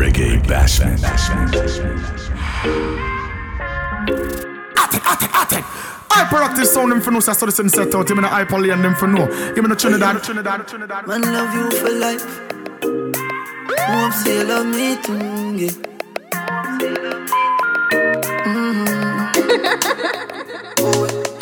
[0.00, 1.04] Reggae Bashment.
[4.78, 5.64] Attic, attic, attic.
[6.08, 8.06] Hyperactive sound them for no, so I the set out.
[8.06, 9.26] Give me the hyper lane them for no.
[9.54, 11.06] Give me the Trinidad, Trinidad, Trinidad.
[11.06, 12.24] Man love you for life.
[13.92, 15.18] Hope say love me too,
[15.60, 15.70] yeah.
[18.48, 19.50] Mm-hmm.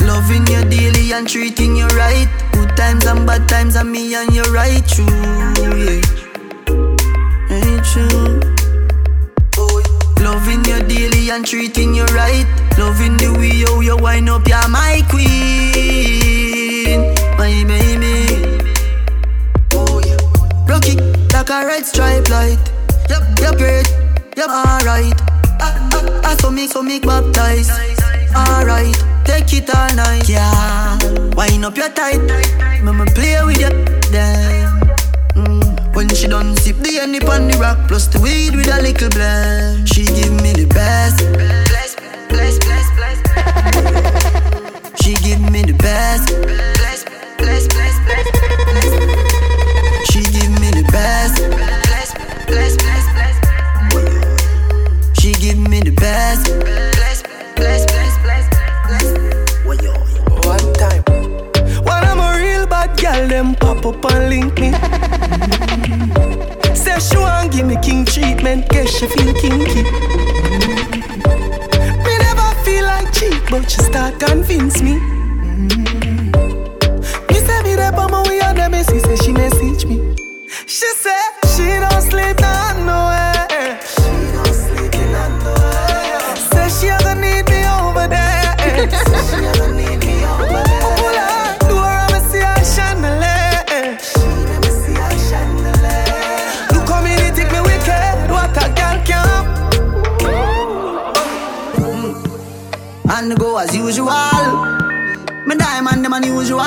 [0.09, 2.29] Loving you daily and treating you right.
[2.51, 6.18] Good times and bad times, and me and you right true, yeah.
[7.99, 8.45] Ain't.
[10.21, 12.47] Loving you daily and treating you right.
[12.79, 17.01] Loving the way you, you wind up, you're my queen,
[17.37, 18.27] my baby.
[19.75, 20.17] Oh yeah.
[20.67, 20.97] Rocky
[21.33, 22.59] like a red stripe light.
[23.09, 23.89] Yep, yep, great.
[24.37, 25.15] Yep, alright.
[25.61, 27.71] I, I, I so make, so make baptize.
[28.37, 28.95] Alright,
[29.25, 30.99] take it all night, yeah.
[31.35, 32.21] Wind up your tight.
[32.83, 33.71] Mama play with you,
[34.13, 34.88] damn.
[35.99, 39.11] When she done sip the honey on the rock Plus the weed with a little
[39.11, 39.89] blend.
[39.89, 41.19] She give me the best.
[41.27, 41.97] Bless,
[42.29, 43.19] bless, bless, bless
[45.03, 46.29] She give me the best.
[46.29, 47.03] Bless,
[47.39, 48.27] bless, bless, bless
[50.07, 51.35] She give me the best.
[51.51, 52.15] Bless,
[52.47, 53.35] bless, bless, bless.
[55.21, 56.78] She give me the best
[63.13, 64.73] girl, them pop up and link me.
[66.75, 69.83] Say she want give me king treatment, guess she feel kinky.
[72.05, 74.95] Me never feel like cheap, but she start convince me.
[77.29, 80.15] Me say me there on my way and them see say she message me.
[80.67, 81.21] She say
[81.57, 82.58] she don't sleep down
[103.89, 105.47] go as usual.
[105.47, 106.59] Me diamond them unusual.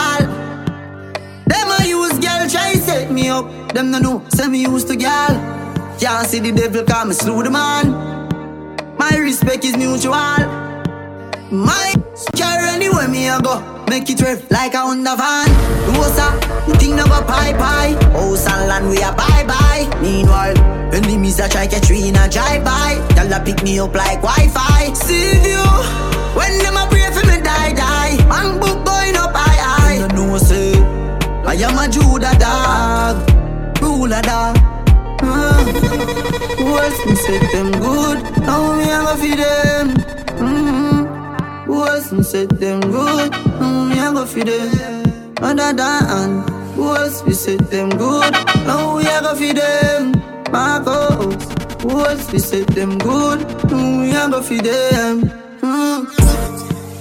[1.46, 3.74] Them a use girl try set me up.
[3.74, 5.36] Them no know, say me used to girl.
[6.00, 7.92] Can't see the devil come me slew the man.
[8.98, 10.14] My respect is mutual.
[11.52, 11.94] My
[12.36, 13.62] carry anywhere me a go.
[13.88, 15.50] Make it rev like a Honda van.
[15.96, 16.32] Rosa,
[16.68, 17.94] you think no go pie pie.
[18.14, 20.00] House and land we a bye bye.
[20.02, 20.58] Meanwhile,
[20.94, 22.94] enemies a try catch we in a drive by.
[23.16, 24.94] Y'all pick me up like Wi-Fi.
[24.94, 26.91] See you when them a
[31.52, 34.56] I am a Judah dog, ruler dog.
[36.58, 38.24] Who else can set them good?
[38.48, 39.90] Now me a go feed them.
[40.40, 41.74] Mm-hmm.
[41.74, 43.32] Else can set them good?
[43.60, 45.36] Now me a go feed them.
[45.42, 48.32] Other than who else we set them good?
[48.66, 50.14] Now we a go feed them.
[50.54, 51.36] Marcos.
[51.84, 53.42] Else we set them good?
[53.70, 55.30] Now we a go feed them.
[55.60, 56.31] Mm.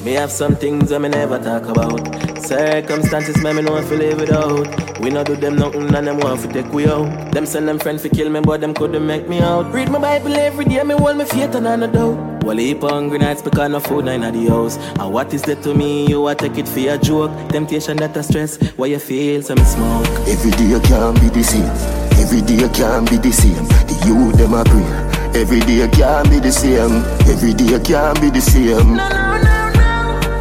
[0.05, 2.01] Me have some things that me never talk about.
[2.43, 4.99] Circumstances me me know if live without.
[4.99, 7.33] We not do them nothing and them want to take we out.
[7.33, 9.71] Them send them friends to kill me, but them couldn't make me out.
[9.75, 12.45] Read my Bible every day, me hold me faith and I no doubt.
[12.45, 14.79] Well, heap hungry nights because no food in the house.
[14.99, 16.07] And what is that to me?
[16.07, 17.31] You a take it for a joke.
[17.51, 18.57] Temptation that a stress.
[18.79, 20.07] Why you feel some smoke?
[20.27, 21.71] Every day you can't be the same.
[22.19, 23.67] Every day can't be the same.
[23.87, 25.41] The youth them a pray.
[25.41, 27.05] Every day can't be the same.
[27.29, 28.97] Every day can't be the same.
[28.97, 29.30] No, no, no, no.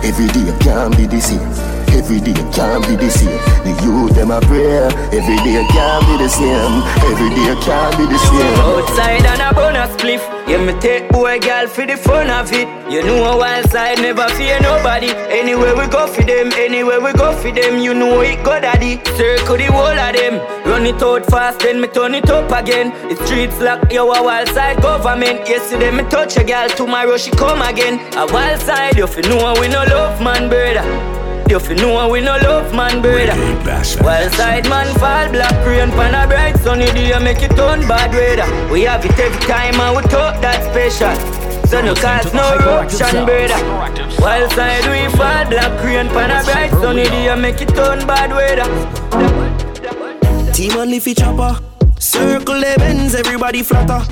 [0.03, 1.39] Every day I can't be the same.
[1.97, 3.29] Every day I can't be the same.
[3.65, 4.87] The youth them a pray.
[5.11, 6.83] Every day I can't be the same.
[7.11, 8.59] Every day I can't be the same.
[8.63, 10.38] Outside and a bonus spliff.
[10.49, 12.67] Yeah, me take boy girl for the fun of it.
[12.91, 15.09] You know a wild side never fear nobody.
[15.29, 18.95] Anywhere we go for them, anywhere we go for them, you know it go daddy.
[19.15, 20.39] Circle the whole of them.
[20.65, 22.89] Run it out fast, then me turn it up again.
[23.09, 25.47] The streets lock, yo a wild side government.
[25.47, 27.99] Yesterday me touch a girl, tomorrow she come again.
[28.17, 31.18] A wild side, you fi know we no love man, brother.
[31.51, 33.33] If you fi know we no love man, brother.
[33.33, 34.03] Reggae Bashment.
[34.03, 38.13] Wild side man fall black rain pan a bright sunny day make it turn bad
[38.13, 38.45] weather.
[38.71, 41.15] We have it every time and we talk that special.
[41.65, 43.57] So no cause no eruption, brother.
[44.21, 48.29] Wild side we fall black rain pan a bright sunny day make it turn bad
[48.29, 48.69] weather.
[50.53, 51.59] Team on leafy chopper.
[51.97, 54.05] Circle the bends, everybody flatter.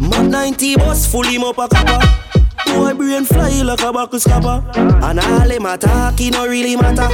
[0.00, 2.33] Mad 90 bus, full him up a copper.
[2.66, 4.64] Boy brain fly like a buckle scupper.
[4.74, 7.08] And all them attack, it no really matter.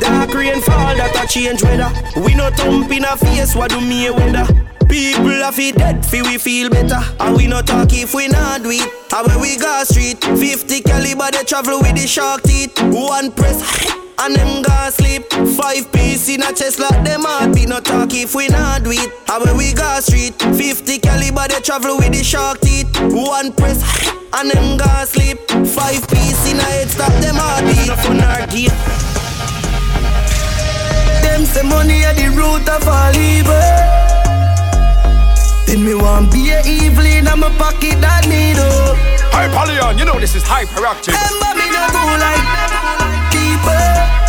[0.00, 1.90] Dark rain fall, that a change weather.
[2.20, 4.46] We no thump in a face, what do me weather?
[4.92, 7.00] People are fi dead, fi we feel better.
[7.18, 8.86] And we no talk if we not do it.
[9.10, 12.78] And when we go street, 50 caliber they travel with the shark teeth.
[12.92, 13.88] One press.
[14.18, 15.24] And them go sleep
[15.56, 18.90] Five piece in a chest like them heart beat No talk if we not do
[18.92, 22.94] it And when we go street 50 caliber they travel with the shark teeth.
[23.00, 23.80] One press
[24.36, 25.38] and them gonna sleep.
[25.48, 27.98] Five piece in a head, stop them heartbeat.
[28.04, 28.68] For narky.
[31.22, 34.21] Them say money at the root of all evil.
[35.72, 38.92] Then me want be a evil in my pocket that needle.
[39.32, 41.16] Hey, Polyon, you know this is hyperactive.
[41.16, 44.21] Remember me no go like people.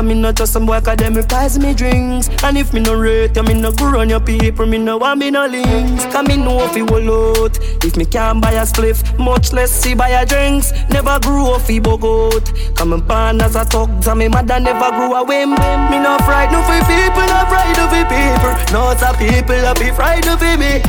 [0.00, 2.30] And me not just some boy cause them replies me drinks.
[2.42, 5.20] And if me no rate you, me no go run your people, me no want
[5.20, 6.06] me no links.
[6.06, 7.58] Cause me know if you will out.
[7.84, 10.72] If me can't buy a spliff, much less see buy a drinks.
[10.88, 12.48] Never grew up fi bogot.
[12.76, 15.50] Come and born as a thug, and me mother never grew a whim.
[15.50, 18.72] Me no frightened for people, no frightened for people.
[18.72, 20.80] No some people a be frightened for me.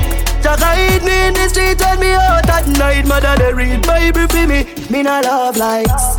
[0.42, 3.06] Jah guide me in the street when me out at night.
[3.06, 4.64] Mother they read Bible for me.
[4.90, 6.11] Me no love likes.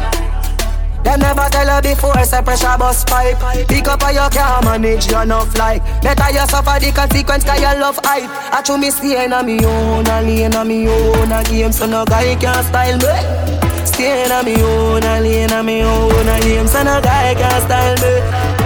[1.03, 3.39] Them never tell her before, say pressure bus pipe
[3.69, 7.61] Pick up or you can't manage your enough like Better you suffer the consequence cause
[7.61, 11.33] you love hype I true me staying on me own, a lane on me own
[11.33, 15.67] A game so no guy can style me Staying on me own, a lane on
[15.67, 18.63] me own A game so no guy can style me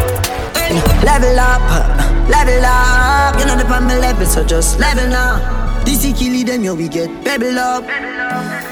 [1.04, 1.62] Level up,
[2.28, 3.38] level up.
[3.38, 5.84] You know the on level, so just level now.
[5.84, 7.84] This is killing them, yo, we get pebble up.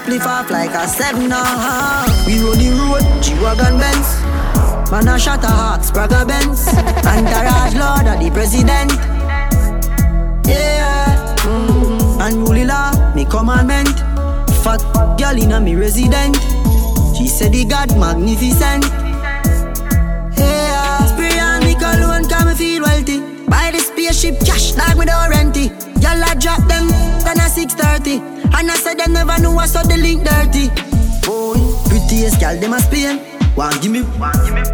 [0.07, 2.05] Lift off like a seven now.
[2.27, 4.21] We roll the road, G-Wagon Benz.
[4.91, 6.69] Man, a shot a heart, Spragga Benz.
[7.09, 8.93] Entourage Lord of the President.
[10.47, 11.35] Yeah.
[11.39, 12.21] Mm.
[12.21, 13.89] Unruly law, me commandment.
[14.63, 14.83] Fat
[15.19, 16.37] girl in a me resident.
[17.17, 18.85] She said the God magnificent.
[20.37, 21.07] Yeah.
[21.07, 23.21] Spray on me cologne, come me feel wealthy.
[23.47, 25.73] Buy the spaceship cash, like me don't rent it.
[26.03, 26.89] Y'all I drop them,
[27.25, 28.34] then a 630.
[28.57, 30.69] And I said them never knew I saw the link dirty.
[31.27, 31.59] Boy,
[31.89, 33.19] prettiest girl, them a Spain.
[33.57, 34.01] Want give me,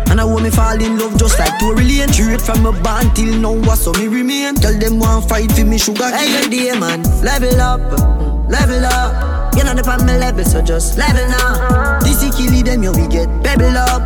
[0.08, 2.08] and I want me fall in love just like Tory Lane.
[2.12, 4.54] Straight from a band till now, I saw me remain.
[4.54, 6.32] Tell them want fight for me sugar cane.
[6.32, 9.54] Every day, man, level up, mm, level up.
[9.56, 11.98] You know the on my level, so just level now.
[12.00, 14.00] This is killing them, yo, we get pebble up.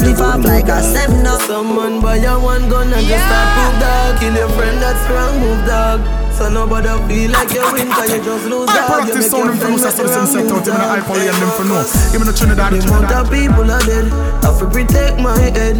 [0.00, 1.40] Live up like a seven up.
[1.42, 5.40] Someone buy a one gun and just start prove dog Kill your friend that's wrong,
[5.40, 9.54] move dog So nobody feel like you win cause you just lose I practice sound
[9.54, 11.38] your them for friend no make so you set out Give me the poly and
[11.38, 11.78] them for no
[12.10, 14.10] Give me the Trinidad The amount of people are dead
[14.42, 15.76] I fi protect my head.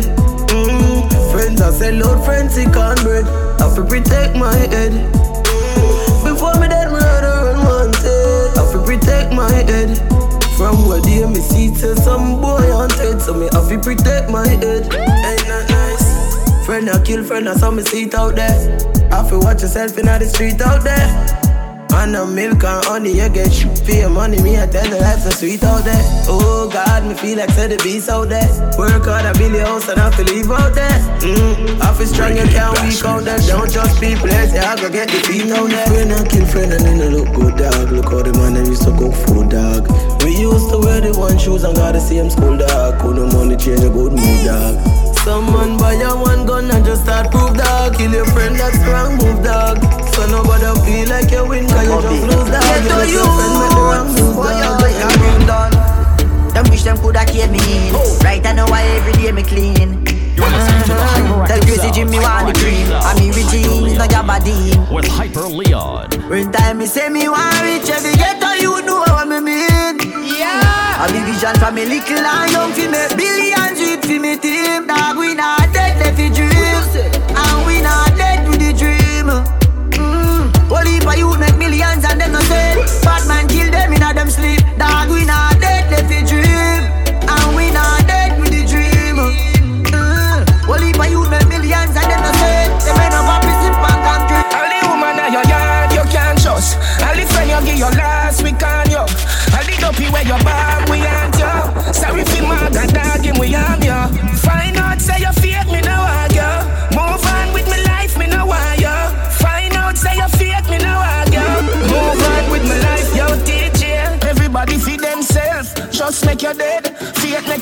[0.55, 1.11] Mm.
[1.35, 3.27] Friends I sell out friends sick on bread.
[3.59, 4.95] I fi protect my head.
[6.23, 9.99] Before me dead murder unwanted I fi protect my head.
[10.55, 14.47] From where they me see to some boy haunted So me have to protect my
[14.47, 14.87] head.
[14.87, 15.74] Ain't nice
[16.65, 18.79] Friend I kill friend I saw me seat out there
[19.13, 21.45] I fi watch yourself in the street out there
[21.95, 23.55] and the milk and honey, you get
[23.87, 24.43] for your money.
[24.43, 26.03] Me, I tell the life so sweet out there.
[26.27, 28.45] Oh God, me feel like said the beast out there.
[28.77, 30.99] Work hard, I build your house and I have to leave out there.
[31.23, 33.39] Mm, I feel strong, you can't weak out there.
[33.47, 35.87] Don't trust people, let's say I go get the beat out there.
[35.87, 37.93] Friend and kill friend and then I look good dog.
[37.93, 39.87] Look how the man them used to cook food dog.
[40.25, 43.01] We used to wear the one shoes and got the same school dog.
[43.01, 45.04] Could the money change a good mood dog.
[45.25, 47.97] Someone buy a one gun and just start prove dog.
[47.97, 49.81] Kill your friend that's wrong move dog.
[50.13, 52.61] So nobody feel like you win cause you just lose dog.
[52.61, 54.85] Get You to you, your friend make the wrong move boy, dog.
[54.85, 55.71] you got bring down.
[56.53, 57.95] Them wish them coulda kept me in.
[58.21, 60.05] Right I know why every day me clean.
[60.37, 61.95] You're listening to the Tell Hyperactive Crazy Sound.
[61.95, 62.87] Jimmy want the cream.
[62.93, 64.93] I mean Regine, no Gabardine.
[64.93, 66.11] With Hyper Leon.
[66.29, 69.97] When time me say me want rich, every ghetto you know what me mean.
[70.37, 71.01] Yeah.
[71.01, 73.74] I be vision for me little and young fi make billions
[74.07, 74.87] fi me team.
[74.87, 76.51] Dog we not dead, left fi dream,
[77.37, 79.27] and we not dead with the dream.
[79.97, 80.55] Mm.
[81.05, 84.15] If a youth make millions and them no say Bad man kill them in a
[84.15, 85.11] them sleep Dog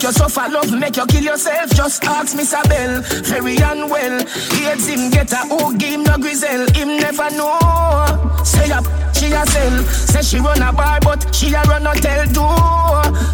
[0.02, 1.70] make you suffer, love make you kill yourself.
[1.70, 4.18] Just ask Miss Abel, very unwell.
[4.26, 5.46] Hates him get a
[5.78, 8.42] give him no grizzle, him never know.
[8.42, 9.82] Say up, she a sell.
[9.84, 12.42] Say she run a bar, but she a run a tell do.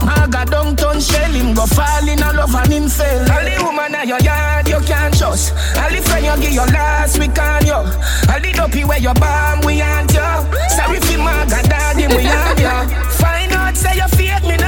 [0.05, 3.33] Maga downtown shell him go fall in a love and him fell.
[3.33, 5.55] All the woman at your yard you can't trust.
[5.79, 7.73] All the friend you give your last week on you.
[7.73, 10.29] All the dopey where your bomb we aren't you.
[10.77, 12.99] Sorry for Maga dog him we have you.
[13.17, 14.68] Find out say you fake me now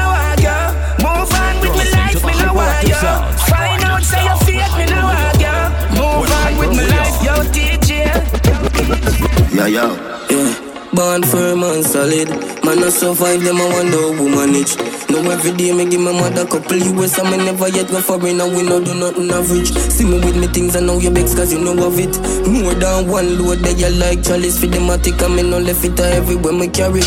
[9.61, 9.93] Yeah, yeah.
[10.31, 10.89] Yeah.
[10.95, 12.29] Born firm and solid.
[12.65, 14.73] Man, I survive them, I wonder who manage.
[15.11, 18.41] No, every day me give my mother couple US and me never yet go foreign
[18.41, 19.69] and we no do nothing average.
[19.93, 22.17] See me with me things and now you begs cause you know of it.
[22.49, 25.85] More than one load that you like chalice for the matic and me no left
[25.85, 27.03] it everywhere me carry.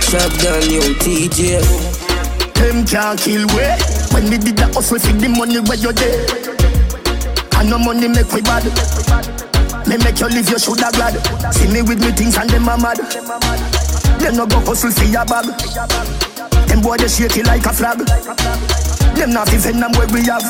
[0.00, 1.60] Sharp down yo Teejay.
[2.56, 3.60] Them can't kill we.
[4.16, 6.24] When we did that hustle for the money where you there.
[7.60, 8.64] And no money make we bad.
[9.90, 11.18] Me make you live, you shoulda glad.
[11.52, 12.98] See me with me things and them a mad.
[14.20, 15.46] Them no go hustle for your bag.
[16.68, 17.98] Them boy they it like a flag.
[19.16, 20.46] Them not even them where we have.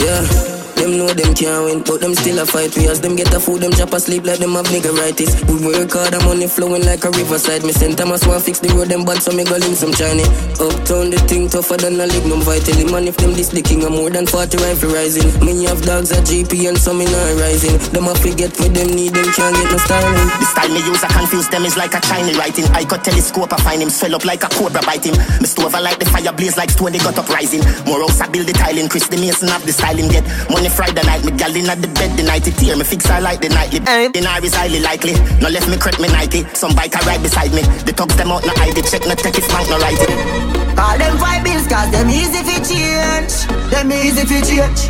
[0.00, 0.61] Yeah.
[0.82, 2.74] Them know them can't win, but them still a fight.
[2.74, 5.30] We as them get a food, them chop asleep like them have niggeritis.
[5.46, 7.62] We work hard, and money flowing like a riverside.
[7.62, 10.26] Me send Thomas one fix the road, them bad, so me go link some Chinese.
[10.58, 12.82] Uptown, the thing tougher than a lignum vitae.
[12.90, 15.30] Man, if them this the king, I'm more than 40 rifle rising.
[15.46, 17.78] Me have dogs at GP and some in not rising.
[17.94, 20.18] Them a forget what them need, them can't get no styling.
[20.42, 22.66] The style me use, I confuse them is like a Chinese writing.
[22.74, 25.14] I got telescope, I find him swell up like a cobra biting.
[25.38, 27.62] Me stove I like the fire blaze like stone, they got up rising.
[27.86, 30.26] More house I build the tiling, Chris the Mason have the styling get.
[30.50, 33.08] Money Friday night, me gal in at the bed the night it tear me fix
[33.10, 33.78] I like the nightly.
[34.18, 35.12] In I is highly likely.
[35.40, 36.44] No left me crack me Nike.
[36.54, 37.62] Some bike I ride beside me.
[37.84, 38.86] The thugs them out no hide it.
[38.86, 40.62] Check no take it spank no write it.
[40.76, 44.88] Call them five bills cause them easy fi change Them easy fi change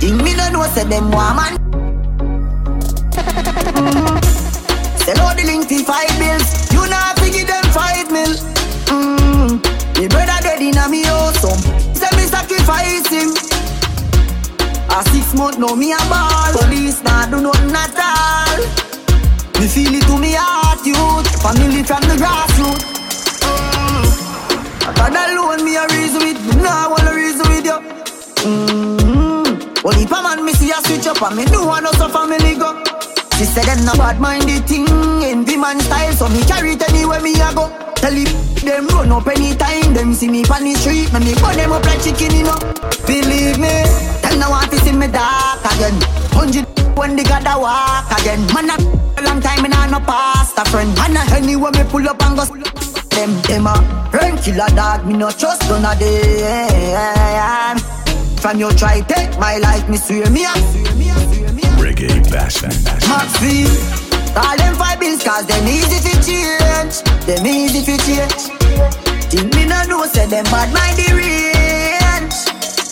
[0.00, 1.58] Think me no know say them want man
[3.74, 4.24] mm.
[5.02, 8.32] Sell out the link fi five bills You not fi give them five mil
[8.86, 9.98] mm.
[9.98, 11.58] Me brother dead inna me house some
[11.94, 13.53] Say me sacrifice him
[14.94, 16.52] A six month now me a ball.
[16.54, 18.60] Police nah do nothing at all.
[19.60, 21.26] Me feel it to me heart youth.
[21.42, 22.94] Family from the grassroots.
[24.94, 27.78] God alone me a reason with me Nah wanna reason with you.
[28.46, 29.86] Mm-hmm.
[29.86, 32.54] Only pa man me see a switch up And me know I know so family
[32.54, 32.70] go
[33.36, 34.86] She said them not bad mind the thing.
[35.22, 37.66] Envy man style So me carry it anywhere me a go.
[37.96, 38.30] Tell it
[38.62, 39.94] them run up anytime.
[39.94, 42.58] Them see me on the street Me me burn them up like chicken you know.
[43.06, 43.74] Believe me
[44.22, 45.98] Them no want to see me dark again.
[46.30, 48.46] Hundred when they gotta walk again.
[48.54, 50.96] Man a long time me nah no past a friend.
[50.98, 52.44] And a anywhere me pull up and go
[53.14, 53.74] them, them a
[54.12, 57.78] run killer dog, me no trust none of them.
[58.38, 61.43] From you try take my life, me swear me a
[61.94, 62.74] Reggae Bashman.
[63.06, 63.66] Maxi.
[64.34, 67.02] Call them five bills cause them easy to change.
[67.26, 68.50] Them easy to change.
[69.30, 72.34] Think me no know say them bad mind the range.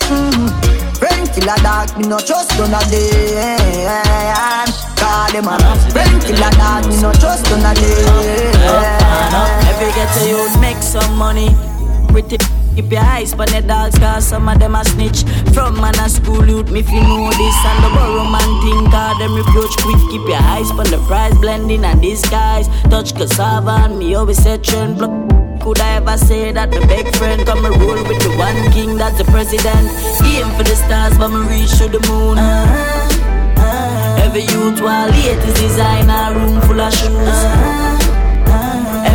[0.07, 0.49] Mm-hmm.
[0.95, 4.69] Friend killer dog, me no trust none of them.
[4.97, 5.59] Call them a
[5.91, 8.23] friend killer dog, me no trust none of them.
[9.67, 11.51] Every get to youth make some money.
[12.09, 12.39] Pretty
[12.75, 15.25] keep your eyes on the dogs, cause some of them a snitch.
[15.55, 19.19] From man a school youth, me you know this and the borrow man thing, cause
[19.19, 20.01] them reproach quick.
[20.11, 22.69] Keep your eyes on the price blending and disguise.
[22.91, 25.11] Touch cassava and me always say trend block.
[25.61, 28.97] Could I ever say that the big friend come and roll with the one king
[28.97, 29.87] that's the president?
[30.27, 32.39] Aim for the stars, but me reach to the moon.
[32.39, 34.19] Uh-huh.
[34.19, 38.22] Every youth while latest designer, room full of shoes.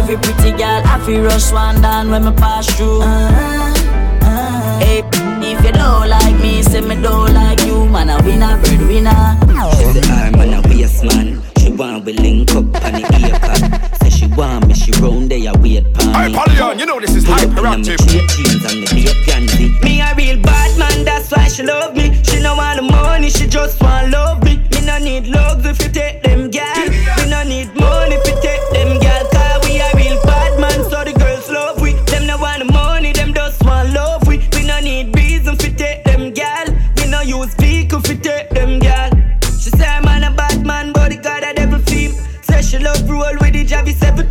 [0.09, 3.01] Every pretty girl, I feel rush one down when me pass through.
[3.01, 3.73] Uh-huh.
[4.21, 4.79] Uh-huh.
[4.79, 5.03] Hey,
[5.43, 8.09] if you don't like me, say me don't like you, man.
[8.09, 9.35] I win a bird winner.
[9.75, 11.43] She say I'm on a waist man.
[11.59, 14.01] She want we link up on the earcut.
[14.01, 16.35] Say she want me, she round there a wait for Hey, me.
[16.35, 17.99] Polyon, you know this is hyperactive.
[18.07, 19.83] Jeans and the beat Gansy.
[19.83, 22.23] Me a real bad man, that's why she love me.
[22.23, 24.55] She no want the money, she just want love me.
[24.71, 26.87] Me no need love if you take them gal.
[26.87, 29.06] Me no need money if you take them gal.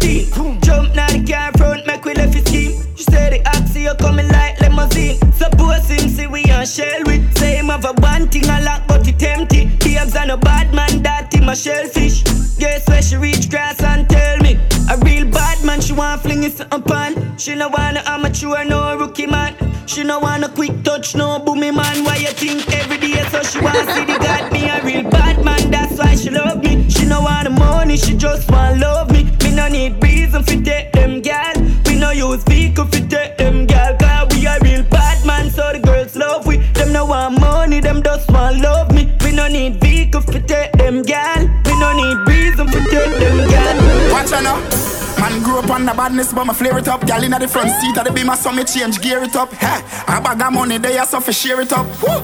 [0.00, 2.72] Jump now the car front, make we left it team.
[2.96, 5.16] You say the oxy, you coming like limousine.
[5.32, 7.36] Supposing see we on shell with.
[7.38, 9.66] Say him have a one thing a lot but it empty.
[10.06, 12.22] Babes and a bad man, that in my shellfish.
[12.58, 14.54] Guess where she reach grass and tell me.
[14.88, 17.36] A real bad man, she want fling it something.
[17.36, 19.56] She no want a amateur, no rookie man.
[19.86, 22.04] She no want a quick touch, no boomy man.
[22.04, 24.52] Why you think every day so she want see the god?
[24.52, 26.88] Me a real bad man, that's why she love me.
[26.88, 29.24] She no want the money, she just want love me.
[29.56, 31.54] No need reason for take them gal.
[31.86, 33.96] We no use vehicle for take them gal.
[33.96, 36.58] Cause we a real bad man, so the girls love we.
[36.74, 39.10] Them no want money, them just want love me.
[39.24, 41.40] We no need vehicle for take them gal.
[41.64, 44.12] We no need reason for take them gal.
[44.12, 45.05] Watch out now.
[45.26, 47.04] Man grew up on the badness, but my flare it up.
[47.04, 49.52] Gal in the front seat of the beamer, so me change gear it up.
[49.54, 51.84] Ha, a bag of money there, so for share it up.
[52.00, 52.14] Woo.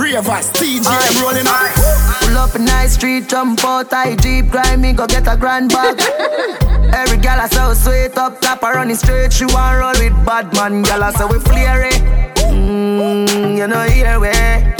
[0.00, 1.20] Ravers, Teejay Aye.
[1.20, 2.20] rolling up.
[2.22, 5.72] Pull up in nice street, jump out, I jeep, grind me, go get a grand
[5.72, 5.98] bag.
[6.94, 10.54] Every gal I so sweet up top, I running straight, she want roll with bad
[10.54, 12.00] man, gal I say we flare it.
[12.54, 14.28] Mmm, you know here we.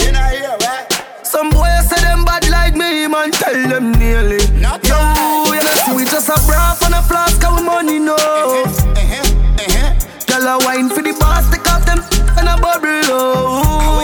[0.05, 0.87] You know here, right?
[1.23, 4.39] Some boys say them bad like me, man, tell them nearly.
[4.61, 5.47] Not Yo, right.
[5.51, 7.43] you know we just a bra and a flask
[7.75, 8.15] money, no.
[8.15, 8.63] Uh-huh,
[8.95, 9.91] uh-huh.
[10.27, 11.99] Gal a wine for the boss, take off them
[12.39, 13.99] and a bubble, you oh.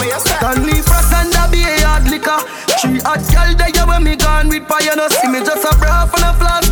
[0.00, 0.18] you?
[0.24, 2.40] Stanley Frost and a be a hard liquor.
[2.80, 4.96] Three hot gal there yeah, when me gone with fire.
[4.96, 6.65] No see me just a bra and a flask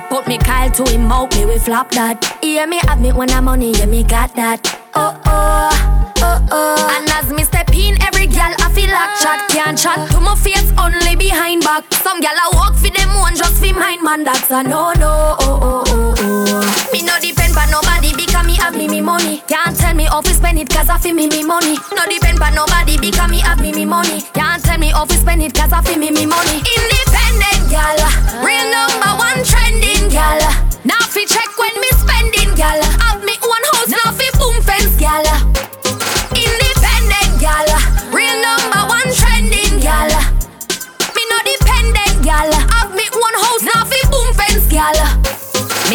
[0.00, 0.10] that.
[0.10, 2.38] Put me Kyle to him out, me we flop that.
[2.42, 4.60] Hear me have me when I'm money, yeah me got that.
[4.94, 6.96] Oh oh, oh oh.
[6.96, 10.34] And as me step in, every gal I feel like chat can't chat to my
[10.36, 11.84] face only behind back.
[11.94, 14.24] Some gal I walk for them one just for mine, man.
[14.24, 15.36] That's a no no.
[15.40, 16.90] Oh oh oh oh.
[16.92, 18.29] Me no depend on nobody because
[18.60, 19.42] have me me money.
[19.48, 21.76] Can't tell me how to spend it cause I feel me me money.
[21.96, 24.20] No depend on nobody because me have me me money.
[24.34, 26.58] Can't tell me how to spend it cause I feel me me money.
[26.76, 27.98] Independent gal,
[28.44, 30.38] real number one trending gal.
[30.84, 32.80] Now fi check when me spending gal.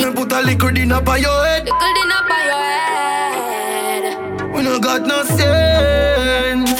[0.05, 1.65] Me put a liquor in up by your head.
[1.65, 4.53] Little din up by your head.
[4.53, 6.79] We no got no sense.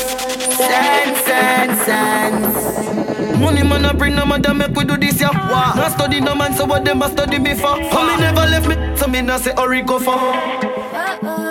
[0.55, 3.39] Sense, sense, sense.
[3.39, 5.31] Money man a bring no matter make we do this ya.
[5.31, 5.73] Wow.
[5.75, 7.77] Not study no man, so what them a study before.
[7.89, 10.17] For me never left me, so me not say hurry go for.
[10.17, 11.44] Them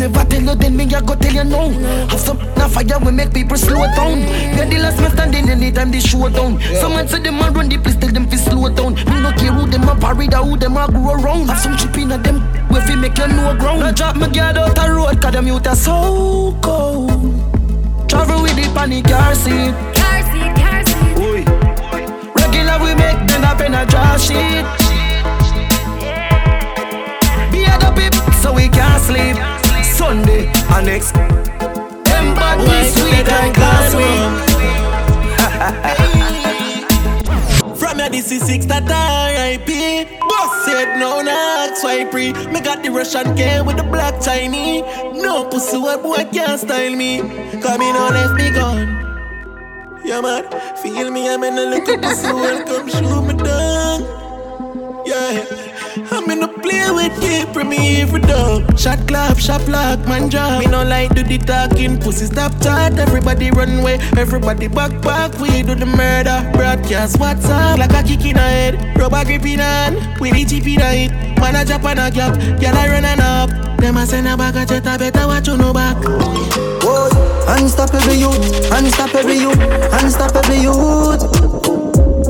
[0.00, 1.68] never tell you, then me a go tell you no.
[2.08, 4.20] Have some na fire we make people slow down.
[4.54, 6.60] We are the last man standing anytime they show down.
[6.80, 8.94] Someone say them a run the place, tell them fi slow down.
[8.94, 11.48] Me no care who them a parade or who them a grow around.
[11.48, 13.80] Have some chip in a them, we fi make you know ground.
[13.80, 17.10] Now drop me guard out the road, cause them youth are so cold.
[18.08, 19.74] Travel with the panic car seat.
[20.00, 21.14] Car seat, car seat.
[21.20, 21.44] Oi.
[22.40, 24.64] Regular we make them up in a draw sheet.
[27.52, 29.49] Be a the people so we can't sleep.
[30.10, 31.12] Sunday and next.
[31.14, 33.28] Them bad we sweet
[33.62, 34.30] last week.
[37.78, 39.70] From your this is six that RIP.
[40.18, 42.32] Boss said no, not swipe free.
[42.50, 44.82] Me got the Russian K with the black Chinese.
[45.14, 47.20] No pussy, what boy can't style me.
[47.62, 48.98] Come in on left me gone.
[50.04, 50.42] Yeah, man,
[50.82, 54.02] feel me, I'm in a little pussy, welcome, shoot me down.
[55.06, 55.69] Yeah,
[56.10, 58.78] I'm in a play with deep me every dog.
[58.78, 60.60] Shot clap, shot block, man drop.
[60.60, 62.98] Me no like do the talking, pussy stop chat.
[62.98, 65.38] Everybody run away, everybody back back.
[65.38, 67.78] We do the murder, broadcast what's up.
[67.78, 68.98] like a kick in the head.
[68.98, 69.60] Rubber grip in
[70.20, 71.10] we the chip in.
[71.40, 73.50] Man a drop and a gap, girl I run and up.
[73.78, 75.96] Them a send a bag a jet, I better watch you no back.
[76.82, 77.08] Whoa.
[77.48, 79.58] Unstoppable youth, unstoppable youth,
[79.92, 81.39] unstoppable youth.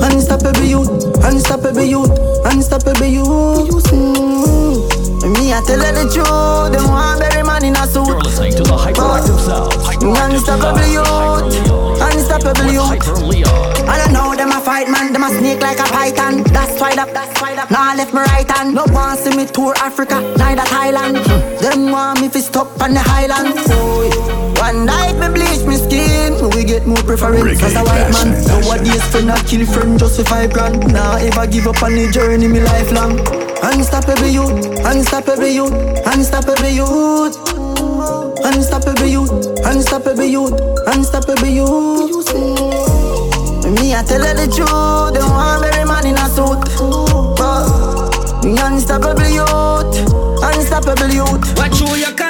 [0.02, 0.90] Unstoppable youth,
[1.24, 2.10] unstoppable youth,
[2.44, 3.84] unstoppable youth.
[3.92, 5.36] Mm.
[5.36, 6.72] Me, I tell her the truth.
[6.72, 8.06] Them want bury man in a suit.
[8.06, 9.72] You're listening to the Hyperactive Sound.
[10.00, 13.86] Unstoppable youth, unstoppable youth.
[13.86, 16.42] I don't know them a fight man, them a snake like a python.
[16.44, 17.70] That's why that, that's why that.
[17.70, 18.74] Nah left me right hand.
[18.74, 21.22] No want see me tour Africa, neither Thailand.
[21.60, 23.68] Them want me fi stop on the highlands.
[23.68, 28.28] Boy, one night me bleach me skin, we get more preference as a white man.
[28.44, 30.92] Nowadays friend not kill friend just for five grand.
[30.92, 33.18] Nah ever give up on the journey me lifelong.
[33.62, 34.52] Unstoppable youth,
[34.84, 35.72] unstoppable youth,
[36.06, 37.36] unstoppable youth.
[38.42, 39.30] Unstoppable youth,
[39.64, 42.32] unstoppable youth, unstoppable youth.
[43.70, 45.14] Me, I tell her the truth.
[45.14, 46.60] They want bury man in a suit.
[47.36, 49.94] But me unstoppable youth,
[50.42, 51.56] unstoppable youth.
[51.56, 52.29] What you you call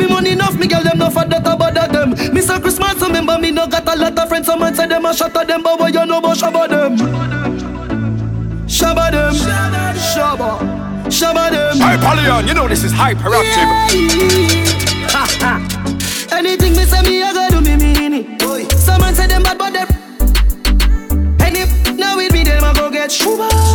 [0.00, 2.10] Me money enough, me girl them no for that about them.
[2.32, 4.46] Me say Christmas, remember me no got a lot of friends.
[4.46, 6.96] Some man say them a shot at them, but what you know about shabba them?
[8.66, 10.58] Shabba them, shabba,
[11.12, 11.76] shabba them.
[11.76, 13.68] Hey, Polyon, you know this is hyperactive.
[15.10, 15.80] Ha ha.
[16.32, 18.72] Anything me say me, I gotta do me mean it.
[18.72, 19.88] Some man say them bad, but them.
[21.42, 23.69] And if now with me, them I go get shuba.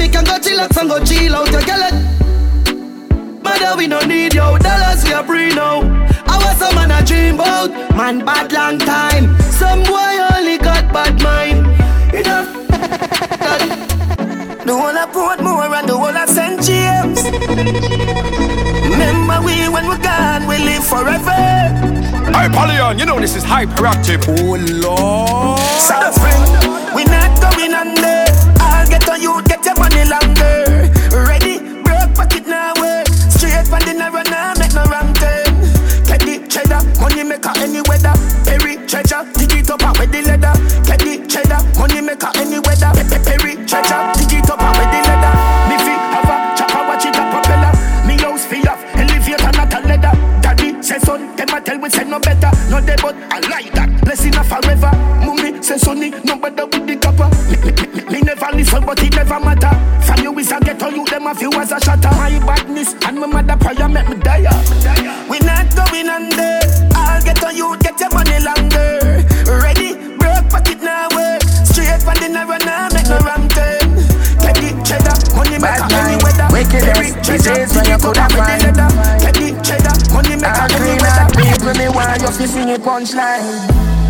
[0.00, 1.52] Me can go chillax and go chill out.
[1.52, 1.92] You get?
[3.44, 4.56] Mother, we no need yo.
[4.56, 5.80] Dollars we are free now.
[6.26, 7.70] I was some man a dream about.
[7.94, 9.38] Man, bad long time.
[9.60, 11.66] Some boy only got bad mind.
[12.14, 12.48] Enough.
[14.60, 16.62] The whole of Portmore and the whole of St.
[16.62, 17.24] James.
[18.92, 21.40] Remember we when we're gone, we live forever.
[22.30, 24.22] Hey, Polyon, you know this is hyperactive.
[24.28, 25.58] Oh, Lord.
[25.80, 26.39] So
[29.20, 30.90] you, get your money longer.
[31.12, 33.06] Ready, broke pocket now work.
[33.08, 35.54] Straight from the narrow now, make no wrong turn.
[36.06, 38.14] Get the cheddar, money maker any weather.
[38.44, 40.59] Perry treasure, dig it up and with the leather.
[58.70, 59.74] Listen, but it never matter.
[60.02, 62.10] From you is a ghetto, you them a few as a shatter.
[62.10, 64.46] My badness and my mother prayer make me die.
[65.28, 66.60] We not going under.
[66.94, 69.24] I'll get on you, get your money longer.
[69.46, 71.42] Ready, broke pocket now work.
[71.42, 73.96] Straight from the narrow now, make no wrong turn.
[74.40, 76.48] Get the cheddar, money make any weather.
[76.50, 78.90] Perry treasure, dig it up and with the leather.
[79.18, 81.26] Get the cheddar, money make any weather.
[81.34, 84.09] People me want you to sing a punchline.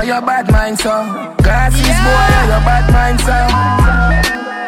[0.00, 1.04] Oh, your bad mind, so.
[1.44, 3.36] Glasses, boy, oh, your bad mind, so.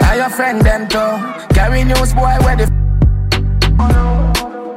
[0.05, 1.55] How your friend them too?
[1.55, 2.73] Carry news, boy, where the f-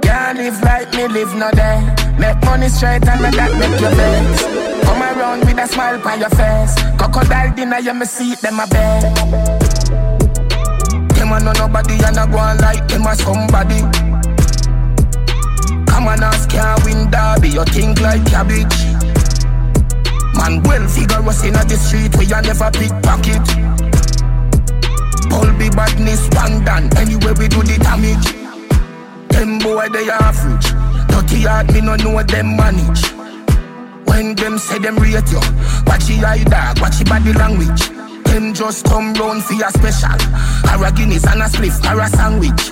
[0.01, 1.83] Can't live like me, live no day.
[2.17, 4.43] Make money straight and that make your vex.
[4.85, 6.73] Come around with a smile on your face.
[6.95, 9.11] Crocodile dinner, you me see them a bed.
[11.19, 13.81] Them a know nobody and a go on like them a somebody.
[15.91, 17.49] Come on, ask can't win derby.
[17.49, 18.94] You think like cabbage.
[20.35, 23.43] Man, well figure us in the street where you never pickpocket.
[25.31, 26.89] All be badness, done.
[26.97, 28.27] Anyway, we do the damage.
[29.29, 30.67] Them boy, they average.
[31.09, 33.03] Dirty heart, me no know them manage.
[34.07, 35.41] When them say them rate you,
[35.87, 37.89] watch your eye dog, watch your body language.
[38.25, 40.15] Them just come round for your special.
[40.71, 42.71] Or Guinness and a spliff or a sandwich.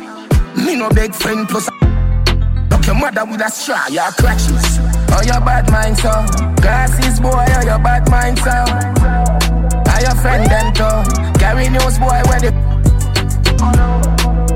[0.56, 1.70] Me no beg friend plus
[2.70, 4.83] Look your mother with a straw, your crutches.
[5.14, 6.12] Oh, your bad mind, so.
[6.62, 8.52] Glasses, boy, oh, your bad mind, so.
[9.90, 11.40] How your friend them too?
[11.40, 12.52] Carry news, boy, where the.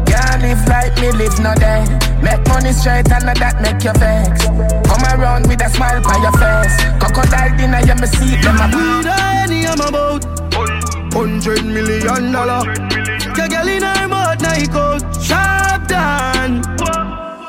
[0.09, 1.85] Can't live like me, live no day.
[2.21, 4.45] Make money straight and that make you vex.
[4.89, 6.87] Come around with a smile on your face.
[6.99, 10.23] Crocodile dinner, you me see them a With any I'm about
[11.13, 12.65] Hundred million dollar
[13.37, 16.61] Your girl in her mouth, he out Sharp down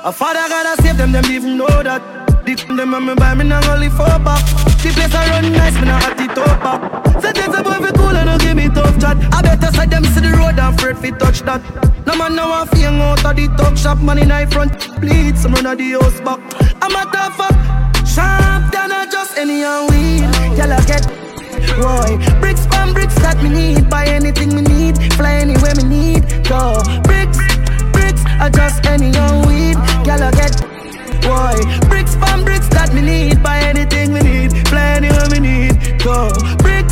[0.05, 2.18] A father gotta save them, them even know that
[2.49, 4.41] Dick them and me buy me now only four back
[4.81, 8.17] The place I run nice, me now hot it up Say things about fi cool
[8.17, 10.97] and no give me tough chat I better side them see the road and afraid
[10.97, 11.61] fi touch that
[12.07, 15.37] No man now fi hang out of the talk shop Man in high front, bleed
[15.37, 16.41] some run of the house back
[16.81, 17.53] I'm a tough fuck
[18.09, 20.25] Sharp down or just any and weed
[20.57, 21.05] Girl I get
[21.77, 23.91] Boy, bricks from bricks that me need.
[23.91, 26.23] Buy anything me need, fly anywhere me need.
[26.49, 27.37] Go, bricks,
[27.93, 29.77] bricks, I just any young weed.
[29.77, 30.78] I get.
[31.29, 31.61] Boy,
[31.93, 33.43] bricks from bricks that me need.
[33.43, 36.01] Buy anything me need, fly anywhere me need.
[36.01, 36.33] Go,
[36.65, 36.89] bricks.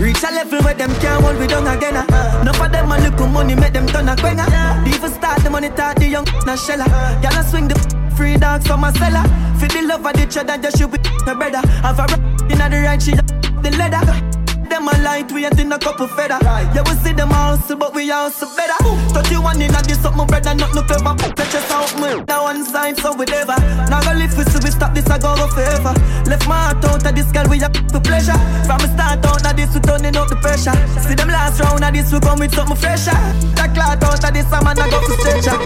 [0.00, 1.94] Reach a level where them can't hold we down again.
[1.94, 2.40] Uh.
[2.40, 4.46] Enough of them a look money, make them turn a quenga.
[4.82, 6.86] The even start the money, talk the young na shella.
[7.22, 7.76] Y'all a swing the
[8.16, 9.28] free dogs from a cellar.
[9.60, 11.60] For the love of the cheddar, just should be my brother.
[11.84, 14.39] Have a rap in the right, she the leather.
[14.70, 16.38] Them a light, we ain't in a couple feather.
[16.40, 18.78] Yeah, we see them hustle, but we hustle better.
[19.10, 21.10] 31 in a this up, my brother, not no clever.
[21.36, 22.22] Let us out, me.
[22.28, 23.58] Now one side, so we never.
[23.90, 25.92] Now go live, see we stop this, I go go forever.
[26.30, 28.38] Left my heart out of this girl, we have for pleasure.
[28.62, 30.76] From the start out of this, we turning up the pressure.
[31.02, 33.18] See them last round of this, we come with something fresher.
[33.58, 35.58] That cloud out of this, I'm man, I go for stretcher.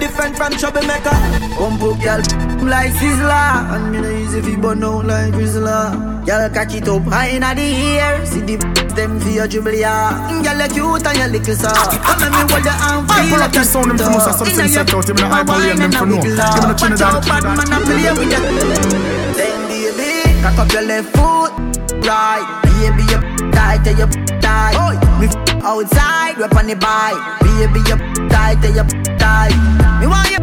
[0.00, 1.12] Different from troublemaker.
[1.60, 2.24] Pump up, girl,
[2.64, 3.76] like Sizzla.
[3.76, 6.24] And me no easy you burn out like Rizla.
[6.26, 8.24] Girl, catch it up high inna the air.
[8.26, 8.56] See the
[8.94, 10.28] them for your dribble, yeah.
[10.44, 11.76] Girl, you cute and you little soft.
[11.76, 14.10] Ah, ah, Come and me hold your ah, hand, feel like a sound them for
[14.10, 15.08] know something set out.
[15.08, 16.20] Him in a hyper lane them for know.
[16.20, 17.24] Him in a Trinidad.
[17.26, 18.42] Bad man, I play with you.
[19.36, 20.10] Then baby,
[20.42, 21.52] cock up your left foot,
[22.06, 22.44] right.
[22.62, 23.20] Baby, you
[23.52, 24.06] tight, you
[24.40, 24.76] tight.
[25.22, 27.18] F- outside, rep on the bike.
[27.42, 27.96] Baby, you
[28.28, 28.84] tight, you
[29.18, 29.54] tight.
[30.00, 30.40] Me want you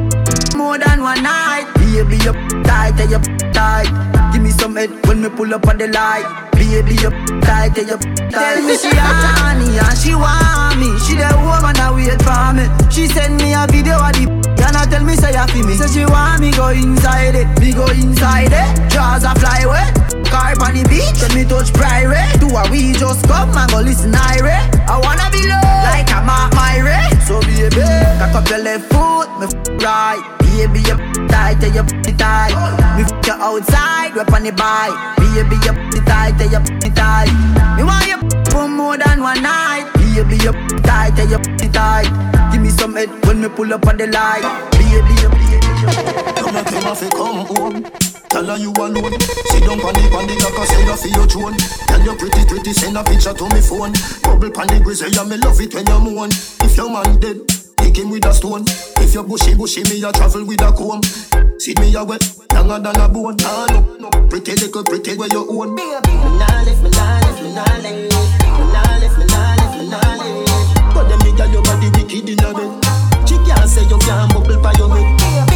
[0.57, 1.67] more than one night.
[1.75, 2.33] Baby, you
[2.69, 3.19] tight, tell you
[3.51, 3.89] tight.
[4.31, 6.25] Give me some head when me pull up on the light.
[6.53, 7.09] Baby, you
[7.41, 8.29] tight, you tight.
[8.29, 10.89] Tell me she honey and she want me.
[11.01, 12.69] She the woman that wait for me.
[12.93, 14.29] She send me a video of the
[14.69, 15.73] and I tell me say you feel me.
[15.73, 18.69] Say she want me go inside it, me go inside it.
[18.93, 19.89] Jaws a fly away.
[20.29, 22.37] Car on the beach, let me touch private.
[22.39, 24.61] Do a we just come and go listen Ire.
[24.85, 26.77] I wanna be low like I'm at my
[27.25, 27.81] So baby,
[28.21, 30.38] cock up your left foot, me f- right.
[30.49, 30.97] Baby, you
[31.29, 32.53] tight, you f- tight.
[32.97, 34.97] Me f- you outside, rep on the bike.
[35.17, 37.31] Baby, you f- tight, you f- tight.
[37.77, 38.17] Me want you
[38.51, 39.85] for more than one night.
[39.93, 42.09] Baby, you f- tight, you f- tight.
[42.51, 44.43] Give me some head when me pull up on the light.
[44.73, 45.29] Baby, you
[46.41, 47.83] Come and come off come home.
[48.29, 49.13] Tell her you alone.
[49.49, 51.57] Sit down on the on the like I say you feel your drone.
[51.87, 53.93] Tell you pretty pretty send a picture to me phone.
[54.23, 56.29] Bubble pan the grizzly and me love it when you moan.
[56.61, 57.37] If your man dead,
[57.89, 58.63] kick him with a stone.
[58.97, 61.01] If you bushy bushy me a travel with a comb.
[61.59, 62.23] See me a wet,
[62.53, 63.35] younger than a bone.
[63.41, 65.75] Ah no, no, pretty little pretty where you own.
[65.75, 67.29] Me nah me nah me nah.
[67.41, 70.93] Me nah me nah me nah lift.
[70.93, 73.27] But them got your body wicked in a bed.
[73.27, 75.48] She can't say you can't bubble by your head.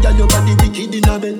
[0.00, 1.36] But them me got your body wicked in a bed.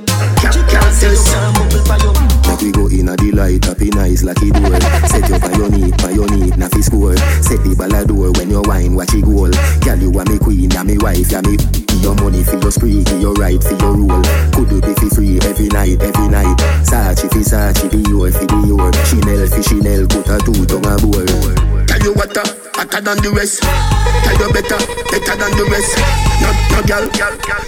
[0.52, 2.46] She can't say you can't by your head.
[2.46, 4.80] Make we go in a delight, happy nice, lucky door.
[5.08, 7.16] Set you by your need, by your na fi score.
[7.40, 9.50] Set the ball a door when you wine, watch it goal.
[9.80, 11.56] Girl, you are me queen, ya me wife, ya me.
[12.00, 14.22] Your money for your spree, give your right for your rule.
[14.52, 16.56] Could you be fi free every night, every night?
[16.84, 18.92] Sachi fi Sachi, your fi be your.
[19.08, 21.79] Chanel fi Chanel, put a two tongue a bowl.
[22.00, 23.60] Tell you what, uh, hotter than the rest.
[23.60, 24.80] Tell you better,
[25.12, 25.92] better than the rest.
[26.40, 27.04] No, no girl,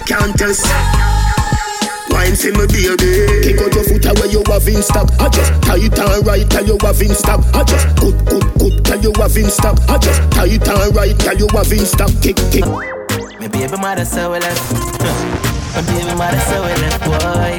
[0.09, 0.65] can't test.
[2.09, 5.53] Wine for me baby Kick out your foot away you have in stock I just
[5.61, 9.13] tight and right tell you have in stock I just good good good tell you
[9.17, 12.65] have in stock I just tight and right tell you have in stock Kick kick
[13.39, 14.73] Me baby mother say we left.
[15.73, 17.57] My baby mother say we left, boy.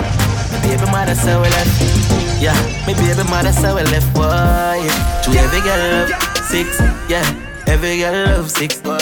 [0.52, 2.23] My baby mother say we left.
[2.40, 2.54] Yeah,
[2.86, 4.84] my baby mother say we left, boy.
[5.24, 6.10] To every girl love
[6.46, 7.24] six, yeah.
[7.66, 8.98] Every girl love six, boy.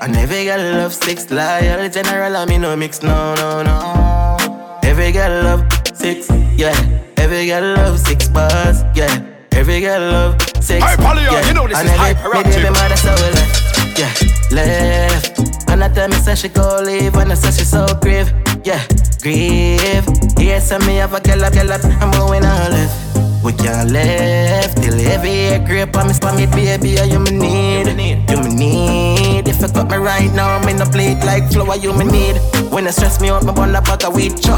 [0.00, 1.30] And every girl love six.
[1.30, 4.78] Loyal general, I me no mix, no, no, no.
[4.82, 6.74] Every girl love six, yeah.
[7.18, 9.22] Every girl love six bars, yeah.
[9.52, 11.48] Every girl love six, Hyperleon, yeah.
[11.48, 12.32] you know this and is every, hyperactive.
[12.32, 14.12] My baby mother say we left, yeah,
[14.52, 15.38] left.
[15.68, 18.32] And I tell me say she go leave, when I say she so grieve,
[18.64, 18.80] yeah,
[19.20, 20.06] grieve.
[20.38, 23.16] Yes, and me have a girl, a girl, a- I'm going all left.
[23.44, 26.90] We can't left till every creep on me spam it, baby.
[26.90, 27.86] Yeah, you me need,
[28.30, 29.48] you me need.
[29.48, 32.36] If you cut me right now, I'm in a plate like flour, you me need.
[32.72, 34.56] When it stress me out, me burn a pack of weed, cho.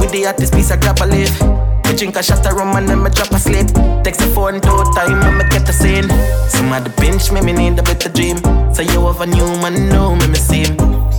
[0.00, 1.38] With the hottest piece of grab a leaf.
[1.88, 3.66] Me drink a shot of rum and then me drop a sleep.
[4.04, 6.08] Text the phone two time when me get the scene.
[6.48, 8.36] Somebody pinch me, me need a better dream.
[8.74, 10.66] So you have a new man, know me, me see.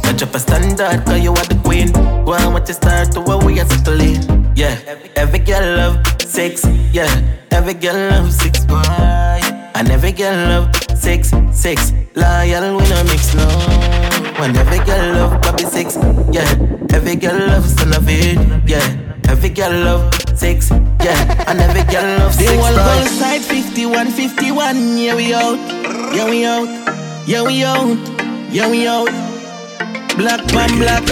[0.05, 1.91] I drop a standard, cause you are the queen.
[1.91, 4.21] Go on you start to where we are settling.
[4.55, 4.77] Yeah,
[5.15, 6.63] every girl love six.
[6.93, 7.10] Yeah,
[7.49, 8.63] every girl love six.
[8.65, 8.77] Boy.
[9.73, 11.93] And every girl love six, six.
[12.15, 14.18] Loyal, we no mix, no.
[14.39, 15.95] When every girl love Bobby six.
[16.32, 16.47] Yeah,
[16.93, 18.38] every girl love son of it.
[18.67, 18.80] Yeah,
[19.28, 20.69] every girl love six.
[20.71, 22.63] Yeah, and every girl love They six.
[22.63, 23.04] all boy.
[23.04, 24.97] go side 51, 51.
[24.97, 25.60] Yeah, we out.
[26.15, 26.69] Yeah, we out.
[27.28, 27.97] Yeah, we out.
[28.52, 29.10] Yeah, we out.
[30.17, 31.04] Black man, black.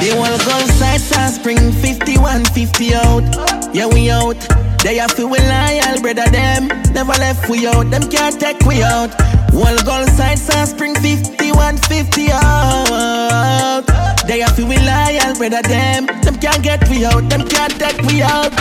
[0.00, 3.74] They all go side South Spring 51, 50 out.
[3.74, 4.36] Yeah, we out.
[4.84, 6.28] They to we loyal, brother.
[6.30, 7.90] Them never left we out.
[7.90, 9.08] Them can't take we out.
[9.50, 13.84] One go side South Spring 51, 50 out.
[14.28, 15.62] They to we loyal, brother.
[15.62, 17.26] Them them can't get we out.
[17.30, 18.52] Them can't take we out.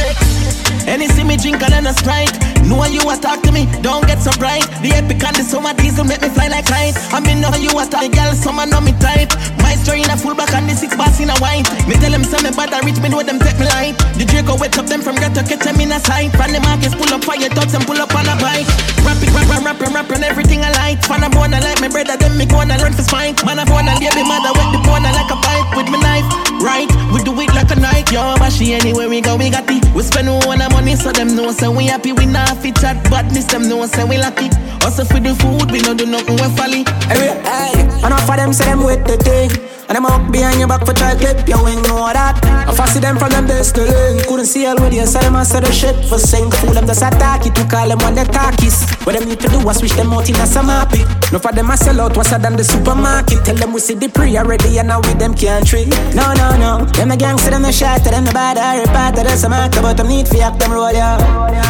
[0.00, 0.40] Six.
[0.88, 2.32] Any see me drink and then a sprite.
[2.64, 4.64] Know you a talk to me, don't get so bright.
[4.82, 6.96] The epic and the summer diesel make me fly like kite.
[7.12, 9.30] I mean know you a talk, girl, summer know me type.
[9.62, 11.66] My story in a full back and the six bars in a wine.
[11.86, 13.98] Me tell them some me bad I reach me know them take me light.
[14.16, 16.32] The Draco wet up them from ghetto catch them in a sight.
[16.34, 18.66] From the markets pull up fire thugs and pull up on a bike.
[19.02, 21.02] Rap it, rap, rap, rap, rap, rap, everything I like.
[21.06, 23.34] Fan a born like my brother, them me gonna learn for spine.
[23.46, 26.26] Man I born a baby mother with the born like a pipe with me knife.
[26.60, 28.36] Right, We do it like a night, yo.
[28.36, 29.89] Bashy anywhere we go, we got it.
[29.94, 32.12] We spend all our money, so them know, say we happy.
[32.12, 34.48] We not fit chat badness, them know, say we lucky.
[34.84, 36.84] Also for the food, we no do nothing, we folly.
[37.08, 38.06] Hey, hey.
[38.06, 39.50] Enough of them say them with the thing.
[39.90, 42.38] And them up behind your back for try clip, you ain't know that.
[42.46, 44.22] I fancy them from them best to learn.
[44.22, 46.46] Couldn't see all with you, so them answer the shit for sing.
[46.62, 48.86] Fool them just attack it to call them on the talkies.
[49.02, 51.02] What them need to do was switch them out in a happy.
[51.34, 53.44] No for them I sell out, what's than the supermarket.
[53.44, 55.90] Tell them we see the pre already and now with them can't treat.
[56.14, 56.86] No, no, no.
[56.94, 59.96] Them a gangster, them a shot, them the bad, I repart, that's a matter, but
[59.96, 61.18] them need for act them roll, yeah.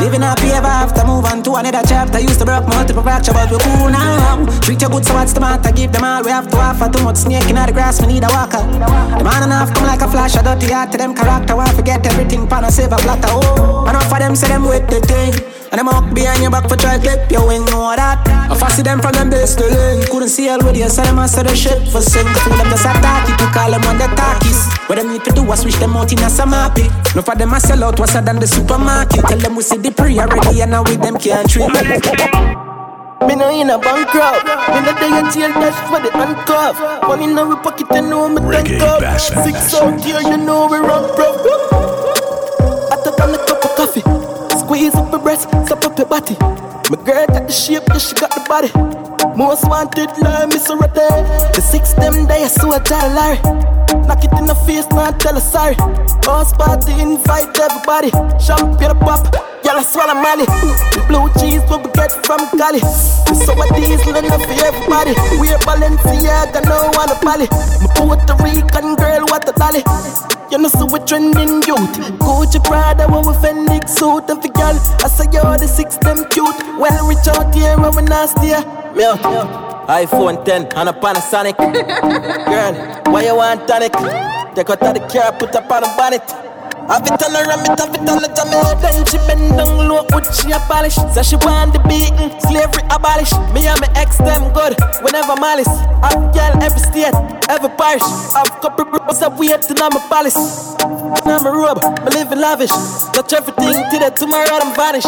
[0.05, 2.21] Living happy ever after, move on to another chapter.
[2.21, 4.45] Used to broke multiple fracture, but we cool now.
[4.61, 5.73] Treat you good, so what's the matter?
[5.73, 6.89] Give them all we have to offer.
[6.93, 8.63] Too much snake in the grass, need a walker.
[9.19, 11.55] The man enough come like a flash, I dirty heart to them character.
[11.55, 13.31] Why forget everything, pan a silver platter.
[13.31, 15.33] Oh, enough of them say them with the thing.
[15.71, 18.19] And them up behind your back for try clip, you ain't know that.
[18.27, 20.03] I fancy them from them base to learn.
[20.11, 22.27] Couldn't see you, so them answer the shit for sing.
[22.43, 24.67] Fool them just attack it, to call them on the talkies.
[24.89, 26.91] What them need to do was switch them out in a happy.
[27.15, 29.23] No for them I sell out, what's than the supermarket.
[29.27, 32.70] Tell them we see the pre already, and now with them can't treat.
[33.27, 34.45] Me no in a bankrupt.
[34.45, 36.77] Me no day in jail dash for the handcuff.
[37.03, 39.03] Money in our pocket, you know me tank up.
[39.21, 41.37] Six out here, you know we run bro.
[42.91, 44.03] Hotter than a cup of coffee.
[44.59, 46.37] Squeeze up your breast, stop up your body.
[46.91, 48.71] My girl got the shape, yeah, she got the body.
[49.37, 51.07] Most wanted, like Miss Rete.
[51.55, 53.39] The six them day, I saw a Jolly Larry.
[54.07, 55.75] Knock it in the face, not tell her sorry.
[56.25, 58.11] House party, invite everybody.
[58.43, 59.50] Champagne pop, I
[59.91, 60.47] swallow Molly.
[60.95, 62.79] The blue cheese, what we get from Cali.
[63.43, 65.15] So a diesel enough for everybody.
[65.43, 67.47] We're Balenciaga, no one a Bali.
[67.83, 69.83] My Puerto Rican girl, what a dolly.
[70.51, 71.95] You know, so we trending youth.
[72.23, 74.31] Gucci Prada, when we Fendi suit.
[74.31, 76.55] And for girl, I say you're the six, them cute.
[76.79, 78.55] Well, reach out here, when we nasty.
[78.97, 79.23] Me out.
[79.89, 81.57] iPhone 10 and a Panasonic.
[82.51, 83.93] Girl, why you want tonic?
[84.55, 86.50] Take out the car, put up on a bonnet.
[86.91, 88.51] Have it on the ram, it have it on the jam
[88.83, 92.83] Then she bend down low, put she a polish Say she want the beating, slavery
[92.91, 95.71] abolish Me and my ex them good, whenever malice
[96.03, 97.15] Hot girl every state,
[97.47, 98.03] every parish
[98.35, 100.35] I've couple bros up weird to my palace
[101.23, 102.75] Now my robe, me living lavish
[103.15, 105.07] Touch everything today, tomorrow I'm vanish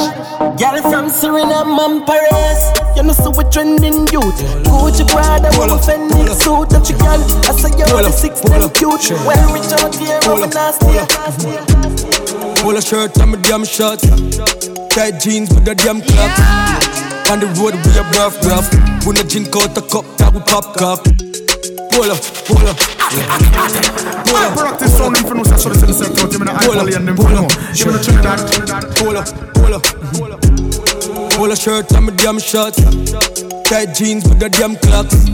[0.63, 2.63] Girl from Suriname and Paris
[2.95, 4.39] You know so we trending youth
[4.71, 8.39] Gucci Prada, we Fendi suit Touch your girl, I say you're the six,
[8.79, 11.72] cute Well reach out here, I'm nasty Pull
[12.77, 14.01] a shirt and my damn short.
[14.91, 16.33] Tight jeans with the damn clock.
[17.31, 18.69] On the road we a rough rough.
[19.07, 21.05] When I drink out a cup, that we pop cock.
[21.93, 22.79] Pull up, pull up.
[24.27, 24.57] Pull up.
[24.57, 26.31] Practice sound in front of us, so they set out.
[26.31, 27.51] Give me the them pull up.
[27.73, 28.41] Give me the Trinidad.
[28.97, 29.83] Pull up, pull up.
[31.37, 32.75] Pull a shirt and my damn short.
[33.65, 35.29] Tight jeans with the damn clocks.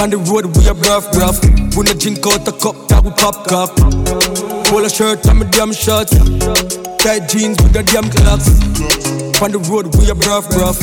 [0.00, 1.40] On the road we a rough rough.
[1.76, 4.57] When I drink out a cup, that we pop cock.
[4.68, 6.12] Pull a shirt and my damn shorts.
[7.00, 8.52] Tight jeans with the damn clocks.
[9.40, 10.76] On the road we a rough rough.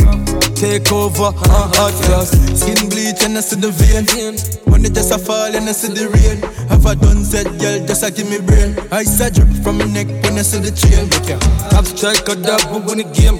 [0.57, 2.33] Take over, uh, hot frost.
[2.57, 4.09] Skin bleach and I see the vein.
[4.65, 6.41] When it just a fall and I see the rain.
[6.73, 8.73] Have a done said, girl, just a give me brain.
[8.89, 11.05] Ice a drip from my neck when I see the chain.
[11.69, 13.37] Top strike a dog, we win the game.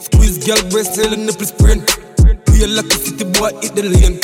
[0.00, 1.84] Squeeze girl breast, till the nipple sprain.
[2.48, 4.16] We a lucky city boy, hit the lane.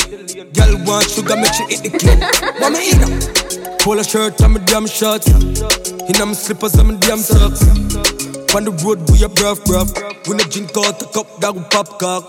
[0.57, 2.25] Girl want sugar, make she hit the cane.
[2.57, 3.58] What me eat up?
[3.81, 5.29] Pull a shirt and my damn shorts.
[5.29, 7.63] In my slippers and my damn socks.
[8.55, 9.89] On the road we a bruv bruv.
[10.29, 12.29] When I drink out a cup, that we pop cock.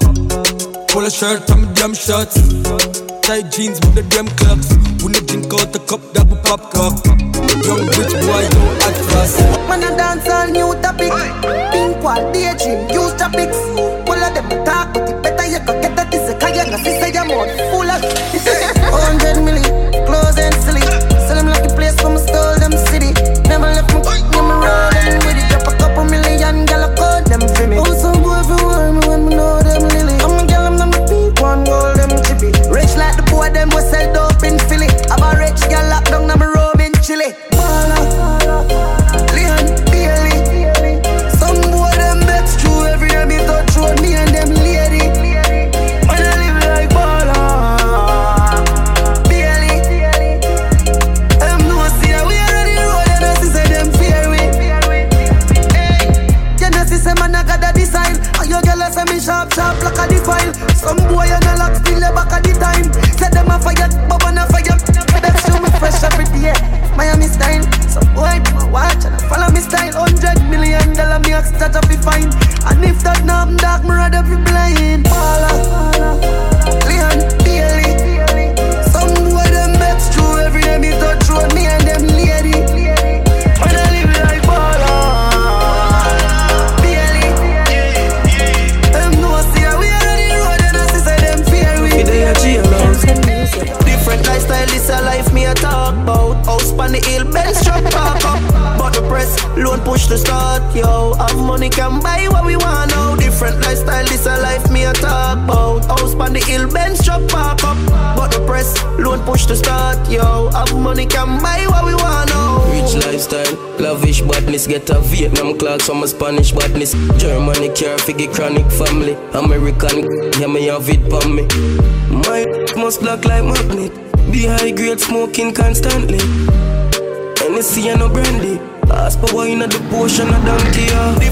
[0.90, 2.36] Pull a shirt and my damn shorts.
[3.24, 4.72] Tight jeans with the damn clocks.
[5.04, 6.96] When I drink out a cup, that we pop cock.
[7.66, 9.40] Young rich boy, yo, at fast.
[9.68, 11.12] Man a dance all new topic.
[11.72, 13.60] Pink wall, daydream, use topics.
[14.08, 16.78] Pull of them talk, but it better you go get that this a kaya na
[16.78, 17.79] sister your mouth full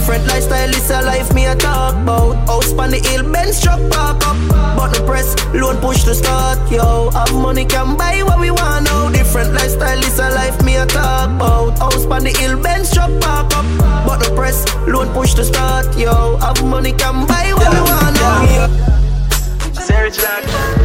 [0.07, 2.47] Different lifestyle is a life me a talk about.
[2.47, 4.37] House on the hill, Benz truck park up.
[4.77, 7.09] Button press, loan push to start, yo.
[7.09, 9.09] Have money can buy what we want now.
[9.09, 11.77] Different lifestyle is a life me a talk about.
[11.77, 14.07] House on the hill, Benz truck park up.
[14.07, 16.37] Button press, loan push to start, yo.
[16.37, 19.73] Have money can buy what we want now.
[19.73, 20.76] Sarah Jack.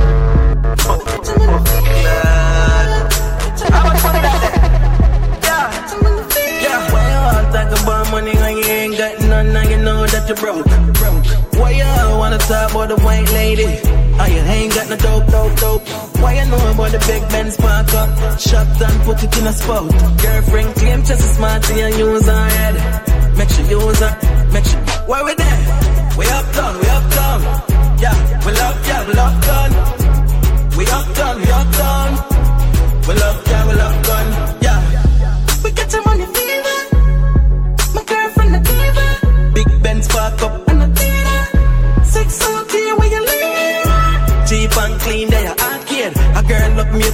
[10.35, 11.61] That broke.
[11.61, 13.67] Why you wanna talk about the white lady?
[14.21, 15.83] Oh, you ain't got no dope, dope, dope.
[16.21, 18.39] Why you know about the big Benz park up?
[18.39, 19.91] Shop and put it in a spot.
[20.23, 23.37] Girlfriend claim just as smart to use her head.
[23.37, 24.13] Make sure you use her,
[24.53, 24.81] make sure.
[25.07, 25.61] Why we there?
[26.19, 27.43] We up done, we up done.
[28.01, 29.73] Yeah, we love, yeah, we love done.
[30.77, 32.13] We up done, we up done.
[33.09, 34.62] We love, yeah, we love done.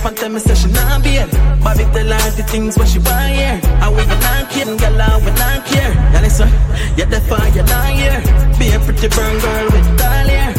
[0.08, 1.30] And tell me say she not beard.
[1.62, 3.60] Bobby tell her the things what she want here.
[3.84, 5.92] I we not kidding, girl, I we not care.
[6.12, 6.48] Yeah, listen,
[6.96, 8.20] you're the fire, you're not here.
[8.58, 10.52] Be a pretty burn girl with doll hair.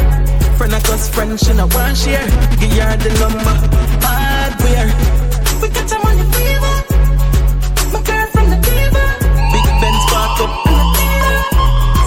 [0.56, 2.26] Friend of us, friend, she not want share.
[2.60, 3.56] Give her the number,
[4.06, 4.88] hardware.
[5.60, 6.74] We got some money fever.
[7.92, 9.04] My girl from the diva.
[9.52, 11.38] Big Benz park up in the theater.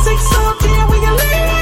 [0.05, 1.52] Six out here where you live.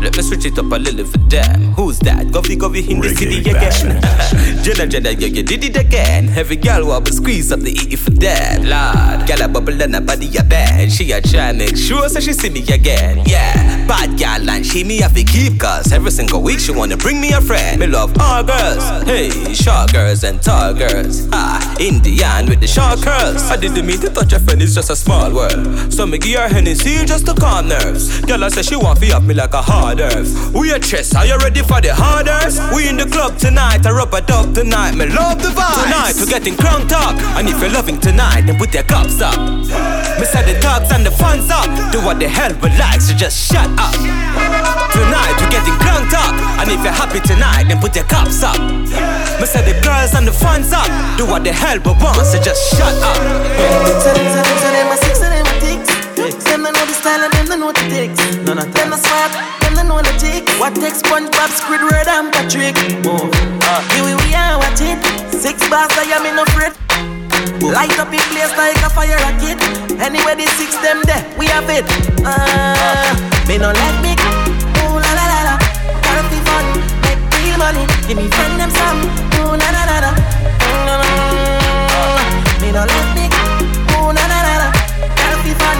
[0.00, 1.72] Let me switch it up a little for them.
[1.74, 2.28] Who's that?
[2.28, 4.62] Govy Govy in the city again.
[4.62, 6.28] Jenna Jenna, yeah, you did it again.
[6.28, 8.60] Every girl want squeeze up the E for that.
[8.62, 10.92] Lord, gal a bubble and a body a bad.
[10.92, 13.22] She a try make sure so she see me again.
[13.26, 16.96] Yeah, bad gal and she me have to keep cause every single week she wanna
[16.96, 17.80] bring me a friend.
[17.80, 21.26] Me love all girls, hey, short girls and tall girls.
[21.32, 23.42] Ah, Indian with the short curls.
[23.50, 25.92] I didn't mean to touch a friend, it's just a small world.
[25.92, 28.20] So me give her Hennessy just to calm nerves.
[28.20, 30.52] Girl I say she want to up me like a hard earth.
[30.52, 32.60] We a chess, are you ready for the hard earth?
[32.76, 34.92] We in the club tonight, I rub a dub tonight.
[34.92, 35.88] Me love the vibe.
[35.88, 39.40] Tonight we're getting crunked up, and if you're loving tonight, then put your cups up.
[40.20, 41.64] Me say the dogs and the fun's up.
[41.88, 43.96] Do what the hell we like, so just shut up.
[44.92, 48.60] Tonight we're getting crunked up, and if you're happy tonight, then put your cups up.
[48.60, 50.84] Me say the girls and the fun's up.
[51.16, 53.16] Do what the hell we want, so just shut up.
[56.44, 58.20] Them know the style and them know the ticks.
[58.44, 58.92] None of them
[59.78, 60.42] don't know the tick.
[60.58, 62.74] What takes SpongeBob, Squidward and Patrick?
[63.06, 63.30] Move.
[63.62, 64.98] Uh, here we, are watch it.
[65.30, 66.74] Six bars I am in no fret.
[67.62, 69.58] Light up in place like a fire rocket.
[70.02, 71.86] Anyway, the six them there, we have it.
[72.26, 73.14] Uh,
[73.46, 74.18] me no let me.
[74.82, 75.54] Ooh la la la la.
[76.02, 76.66] Gotta be fun,
[77.06, 77.86] make real money.
[78.08, 79.00] Give me friend them some.
[79.38, 80.10] Ooh la la la la.
[82.58, 83.30] Me no let me.
[83.94, 84.68] Ooh la la la la.
[85.14, 85.78] Gotta be fun,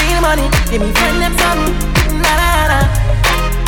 [0.00, 0.48] real money.
[0.70, 1.97] Give me friend them some.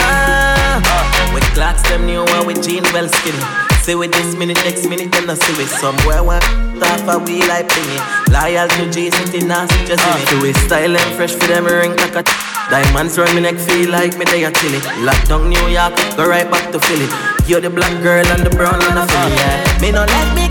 [0.00, 3.42] Ah, with clocks them new one with jeans well skinny.
[3.82, 6.42] Say with this minute, next minute, then I see it somewhere one
[6.82, 7.98] off a wheel like thingy.
[8.32, 10.28] Loyal to G City, now just in it.
[10.30, 12.24] Do it style and fresh for them ring like a
[12.70, 14.78] Diamonds round me neck feel like me they a chilly.
[15.02, 17.08] Lockdown New York, go right back to Philly.
[17.46, 19.34] You're the black girl and the brown and the Philly.
[19.34, 19.80] Yeah.
[19.82, 20.46] Me no let me.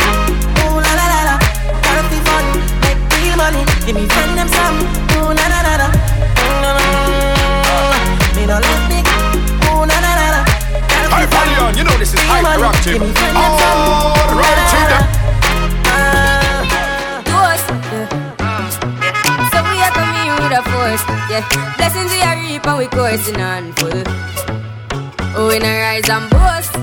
[0.63, 1.35] Ooh la la la la.
[1.85, 2.45] Gotta be fun,
[2.83, 3.63] make real money.
[3.85, 4.77] Give me friend them some.
[5.15, 5.88] Ooh la la la la.
[8.49, 8.99] Me no let me.
[9.69, 10.41] Ooh la la la la.
[11.13, 12.97] Hyperleon, you know this is hyperactive.
[12.97, 13.05] All
[14.33, 14.99] right, to the
[19.51, 21.45] So we are coming with a force, yeah.
[21.77, 24.01] Blessings we are reap and we coursing on full.
[25.37, 26.73] Oh, in a rise and boast.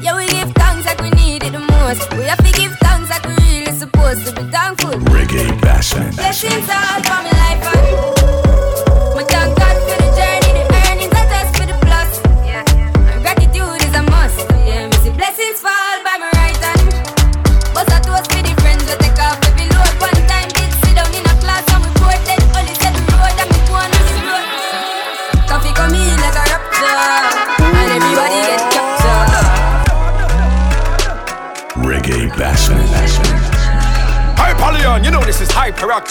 [0.00, 2.10] Yeah, we give thanks like we need it the most.
[2.16, 4.92] We have to give thanks like we really supposed to be thankful.
[5.12, 6.16] Reggae Bashment.
[6.16, 7.37] Blessings all for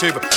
[0.03, 0.36] is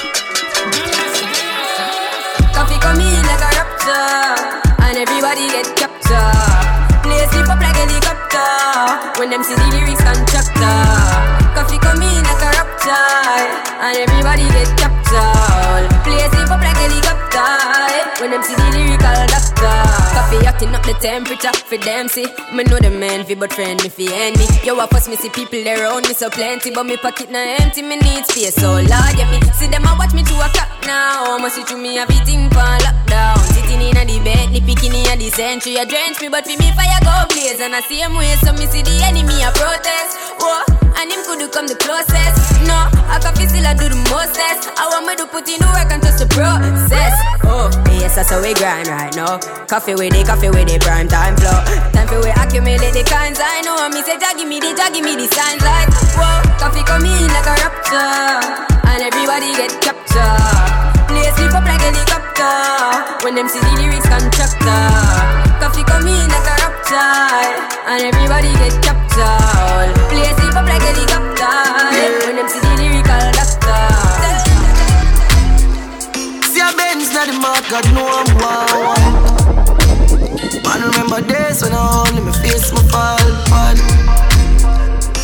[20.91, 22.26] the temperature for them see.
[22.53, 24.47] Me know the man fi but friend me fi enemy.
[24.64, 27.82] Yo, I fuss me see people around me so plenty, but me pocket na empty.
[27.82, 29.16] Me need space so large.
[29.18, 31.36] Yeah, me see them a watch me to a clock now.
[31.36, 33.38] I'ma see through me everything for lockdown.
[33.55, 35.76] Sitting in a the bed, the bikini a the century.
[35.76, 37.61] A drench me, but fi me fire go blaze.
[37.61, 40.18] And I see him way, so me see the enemy a protest.
[40.43, 40.64] Whoa,
[41.01, 42.61] and him could come the closest.
[42.68, 42.76] No,
[43.09, 44.68] I can feel still I do the mostest.
[44.76, 47.16] I want me to put in the work and trust the process.
[47.48, 49.40] Oh, yes, that's how we grind right now.
[49.64, 51.57] Coffee with it, coffee with it, prime time flow.
[51.96, 53.80] Time for we accumulate the kinds I know.
[53.88, 55.88] Me say, Jah give me the, Jah give me the signs like,
[56.20, 58.36] whoa, coffee come in like a rapture,
[58.84, 60.68] and everybody get captured.
[61.09, 65.39] Play sleep up like helicopter when them see the lyrics constructor.
[65.61, 66.96] Coffee come in like a rapture,
[67.86, 69.92] and everybody get captured.
[70.08, 71.52] Play sleep up like helicopter
[72.24, 73.84] when them see the lyrical doctor.
[76.48, 78.96] See a Benz na the market, no I'm wow.
[80.64, 83.20] Man, remember days when I only me face my fall,
[83.52, 83.76] man.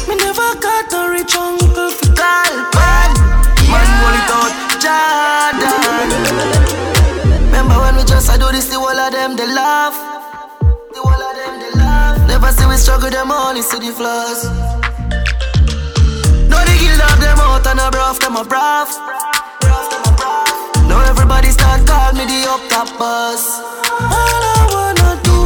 [0.07, 3.11] Me never got a rich uncle for call, man.
[3.72, 4.53] Man, roll it out,
[4.84, 6.11] Jordan.
[7.47, 10.16] Remember when we just I do this, the whole of them they laugh.
[12.47, 14.44] Never see we struggle, them only see the flaws.
[16.47, 18.86] No, they kill up them out and I bruv them a bruv.
[20.86, 23.59] Now everybody start call me the up top boss.
[23.99, 25.38] All I wanna do,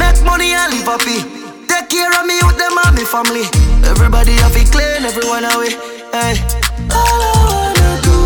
[0.00, 1.20] make money and live happy.
[1.68, 3.44] Take care of me with them and me family.
[3.84, 5.76] Everybody have it clean, everyone away.
[6.08, 6.40] Hey.
[6.88, 8.16] All I wanna do,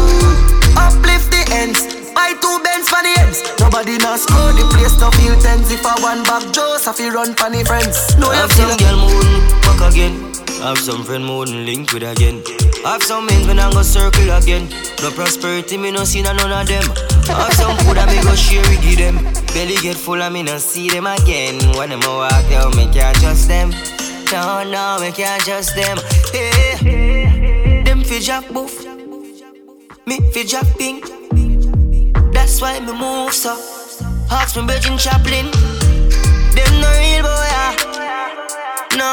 [0.78, 1.97] uplift the ends.
[2.28, 3.40] Buy two bends for the ends.
[3.58, 5.72] Nobody not score the place, no feel tense.
[5.72, 7.96] If I one back Joseph, he run for the friends.
[8.20, 9.24] No, Have some girl moon,
[9.64, 10.12] fuck again.
[10.60, 12.42] I have some friend moon, link with again.
[12.84, 14.68] I have some men when I go circle again.
[15.00, 16.84] No prosperity, me no see none of them.
[17.32, 19.24] Have some food I me go share it give them.
[19.56, 21.56] Belly get full and me no see them again.
[21.78, 23.70] When them walk out, me can't trust them.
[24.32, 25.96] No, no, me can't trust them.
[26.36, 28.84] Hey, them fi jack boof,
[30.04, 31.17] me fi jack pink.
[32.48, 33.52] That's why me move so.
[34.30, 35.52] Ask me Virgin Chaplin.
[36.56, 37.74] Them no real boy, ah.
[38.96, 39.10] no.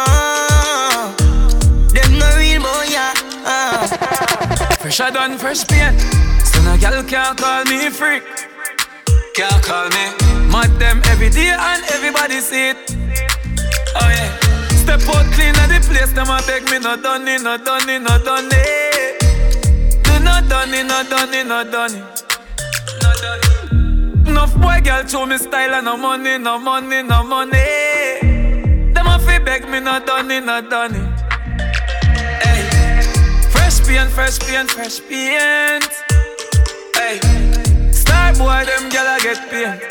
[1.91, 4.77] Them no real boy, ah.
[4.79, 5.99] Fresher than fresh paint.
[6.47, 8.23] So no girl can't call me freak.
[9.35, 10.15] Can't call me.
[10.49, 12.77] Mad them every day and everybody see it.
[13.99, 14.31] Oh yeah.
[14.79, 16.13] Step out clean at the place.
[16.13, 20.03] Them a beg me no done it, no done it, no done it.
[20.05, 22.34] Do not done it, no done it, no done it.
[24.27, 27.51] Enough boy girl show me style and no money, no money, no money.
[28.93, 31.25] Them a fi beg me no done it, no done it.
[33.51, 35.91] Fresh paint, fresh paint, fresh paint.
[36.95, 37.19] Hey,
[37.91, 39.81] star boy, them gyal a get paint.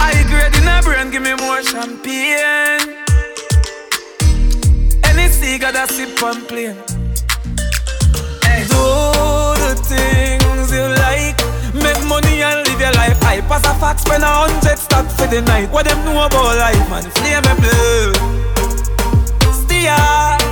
[0.00, 2.96] I grade in a brain, give me more champagne.
[5.04, 6.76] Any cigar that sip and plain.
[8.42, 8.64] Hey.
[8.68, 8.82] Do
[9.88, 10.32] the.
[10.32, 10.41] Make
[12.12, 13.16] money and live your life.
[13.24, 15.70] I pass a fax, spend a hundred stack for the night.
[15.70, 17.04] What them know about life, man?
[17.16, 18.12] Flame and blue.
[19.60, 20.42] Steer.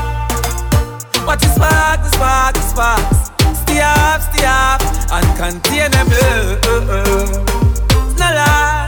[1.27, 3.31] What is spark, the spark, the sparks
[3.61, 4.81] Stay up, stay up
[5.13, 6.09] And contain them
[8.19, 8.87] No lie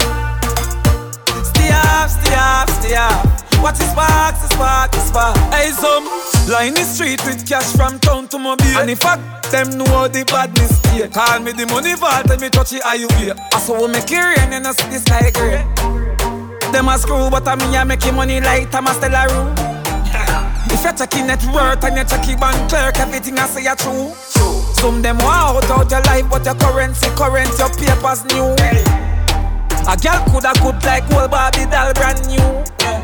[1.45, 6.05] Stay up, stay up, stay up What is spark, the spark, the spark Hey some
[6.49, 9.17] Line the street with cash from town to mobile And if I
[9.51, 12.95] them know the badness here Call me the money vault and me touch it how
[12.95, 15.61] you feel I saw we make it rain and I see the sky gray
[16.73, 19.53] Them a screw but I me I make money like I'm a stellar room
[20.73, 24.13] if you're checking net worth and you're checking bank clerk, everything I say are true.
[24.33, 24.61] true.
[24.75, 28.53] Some them want out out your life, but your currency current, your papers new.
[29.89, 33.02] A girl coulda good like old Barbie doll brand new.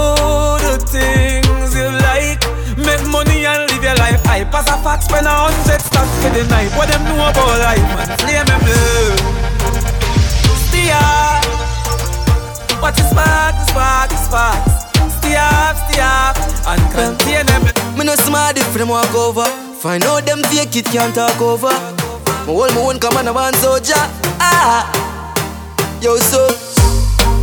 [0.00, 2.40] Do the things you like,
[2.80, 4.24] make money and live your life.
[4.24, 6.72] I pass a fax, spend a hundred stacks for the night.
[6.72, 8.08] What them know about life, man?
[8.16, 9.12] Flame and blue.
[10.64, 10.96] Steer.
[12.80, 14.74] What is spark, the spark, the sparks.
[15.20, 17.62] Stay up, stay up, and contain them.
[17.98, 19.44] Me no smart if them walk over.
[19.84, 21.76] Find out them fake it can't talk over.
[22.48, 24.00] My whole my own come on a one soldier.
[24.40, 24.88] Ah,
[26.00, 26.48] yo so.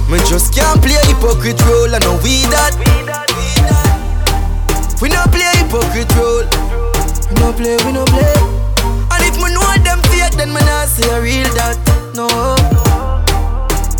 [0.07, 2.71] Me just can't play hypocrite role, I know we that.
[5.03, 6.47] We no play hypocrite role.
[7.27, 8.31] We no play, we no play.
[9.11, 11.75] And if me know them fake, then me not say a real that.
[12.15, 12.23] No.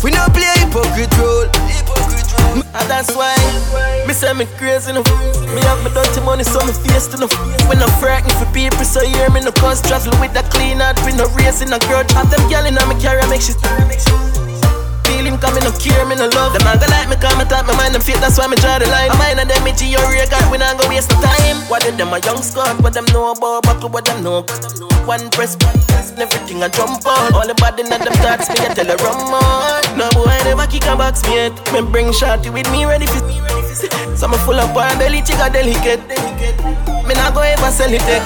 [0.00, 1.44] We no play hypocrite role.
[2.56, 3.36] And that's why
[4.08, 5.04] me say me crazy enough.
[5.52, 7.36] Me have my dirty money, so me face enough.
[7.68, 10.80] When I'm frightened for people, so you hear me no cause travel with that clean
[10.80, 12.08] heart, we no raising a grudge.
[12.16, 13.52] Have them girl inna me carry, make she
[15.18, 16.54] feel him coming, no care, me no love.
[16.54, 18.54] The man go like me, come and talk my mind, them fake, that's why me
[18.62, 19.10] draw the line.
[19.18, 21.58] My mind and them, me your record, we not go waste no time.
[21.66, 24.46] What did them a young squad, what them know about buckle, what them know.
[25.10, 27.34] One press, and everything I jump on.
[27.34, 29.98] All the body in them thoughts, me I tell her run on.
[29.98, 31.54] No boy never kick a box me yet.
[31.74, 33.18] Me bring shorty with me, ready for.
[34.14, 36.02] So me full up on belly, chica delicate.
[37.06, 38.06] Me not go ever sell it.
[38.06, 38.22] Eh.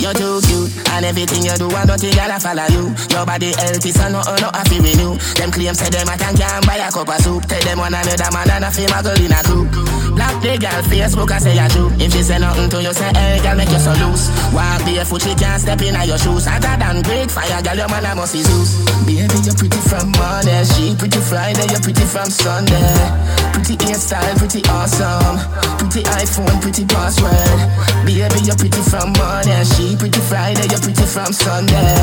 [0.00, 2.90] You're too cute, and everything you do, I don't think I'll follow you.
[3.10, 5.14] Your body healthy, so no, no, I feel renew.
[5.38, 7.46] Them claims say them I can not buy a cup of soup.
[7.46, 9.70] Tell them one another man and I feel my girl in a group.
[10.14, 11.88] Black the girl Facebook, I say I do.
[12.02, 14.28] If she say nothing to you, say hey, girl, make you so loose.
[14.52, 16.44] Walk barefoot, she can't step in your shoes.
[16.46, 18.82] Hotter than great fire, girl, your man I must be Zeus.
[19.06, 23.39] Baby, you're pretty from Monday, she pretty Friday, you're pretty from Sunday.
[23.60, 25.36] Pretty hairstyle, pretty awesome.
[25.76, 27.60] Pretty iPhone, pretty password.
[28.06, 31.94] Baby, you're pretty from Monday, she pretty Friday, you're pretty from Sunday.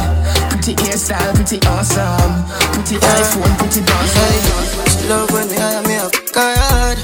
[0.53, 2.45] Pretty hairstyle, pretty awesome.
[2.77, 3.09] Pretty yeah.
[3.25, 4.13] iPhone, pretty boss.
[4.13, 6.97] Yeah, she love when me hire me up, God.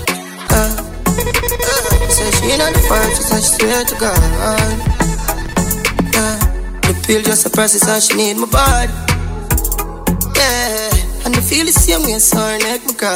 [0.53, 4.21] Uh, uh, say she not the first, she said she swear to God.
[6.13, 6.37] Yeah,
[6.85, 8.93] the pill just a process she need my body.
[10.37, 13.15] Yeah, and the feel the same way, so her neck my cry.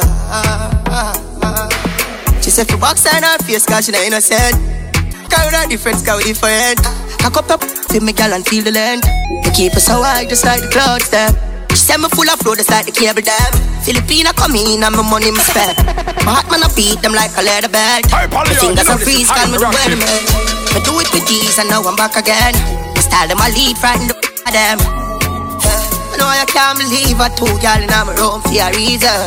[2.40, 4.56] She said for box and her face, cause she not innocent.
[5.28, 6.80] Carry a different, cause we different.
[7.20, 9.04] Cock up up, feel me gal and feel the land.
[9.44, 11.28] You keep us so high, just like the clouds there.
[11.76, 13.52] She said me full of flow, just like the cable dam.
[13.84, 15.76] Filipina come in and my money me spend.
[16.24, 18.08] My heart man I beat them like a leather bed.
[18.08, 20.08] My fingers are freeze, call me the weatherman.
[20.72, 22.56] I do it with G's and now I'm back again.
[22.96, 24.16] Style them I lead, frighten the
[24.48, 24.97] of them.
[26.18, 29.22] Know I can't believe I two gal in my room for a reason.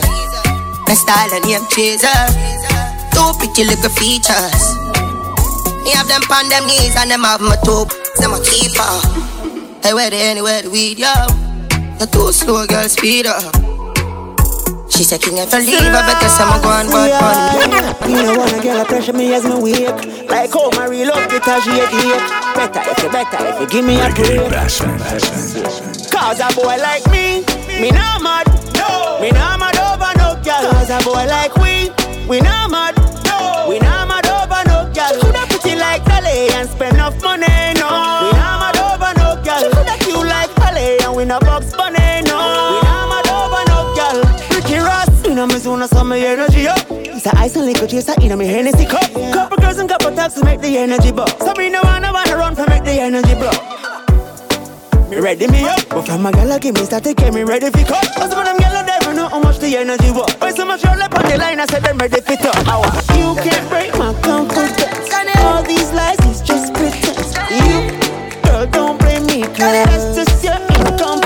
[0.83, 2.19] My style and name chaser.
[3.15, 4.75] Two pretty little features.
[5.87, 7.87] Me have them on them knees and them have my top.
[8.19, 8.91] Them a keeper.
[9.81, 11.07] Hey, where they anywhere the weed, yo?
[11.97, 13.70] The too slow, girl, speed up.
[14.91, 18.13] She said, King, if I leave, I better someone go on bad money.
[18.13, 20.29] Me no wanna get a pressure me as me wake.
[20.29, 22.21] Like how my real love get a shake it.
[22.55, 24.51] Better if you better if you give me a break.
[26.11, 27.41] Cause a boy like me,
[27.79, 28.47] me not mad.
[28.75, 29.19] No.
[29.21, 30.71] Me not mad over no girl.
[30.71, 31.89] Cause a boy like we,
[32.27, 32.95] we not mad.
[33.25, 33.65] No.
[33.69, 37.45] We not mad over no girl Coulda pretty like Dolly and spend enough money,
[47.25, 49.11] a ice and liquor chaser in me Hennessy cup.
[49.13, 51.31] Couple girls and couple talks to make the energy buzz.
[51.39, 53.51] So me no wanna wanna run for make the energy blow.
[55.09, 57.69] Me ready me up, but from my girl give me start to get me ready
[57.69, 58.07] for cut.
[58.15, 60.33] Cause some of them girls never know how much the energy was.
[60.39, 62.93] When so much roll up on the line, I said them ready for up.
[63.17, 65.11] You can't break my confidence.
[65.43, 67.35] All these lies is just pretense.
[67.51, 67.91] You,
[68.43, 71.20] girl, don't blame me, cause that's just your incompetence.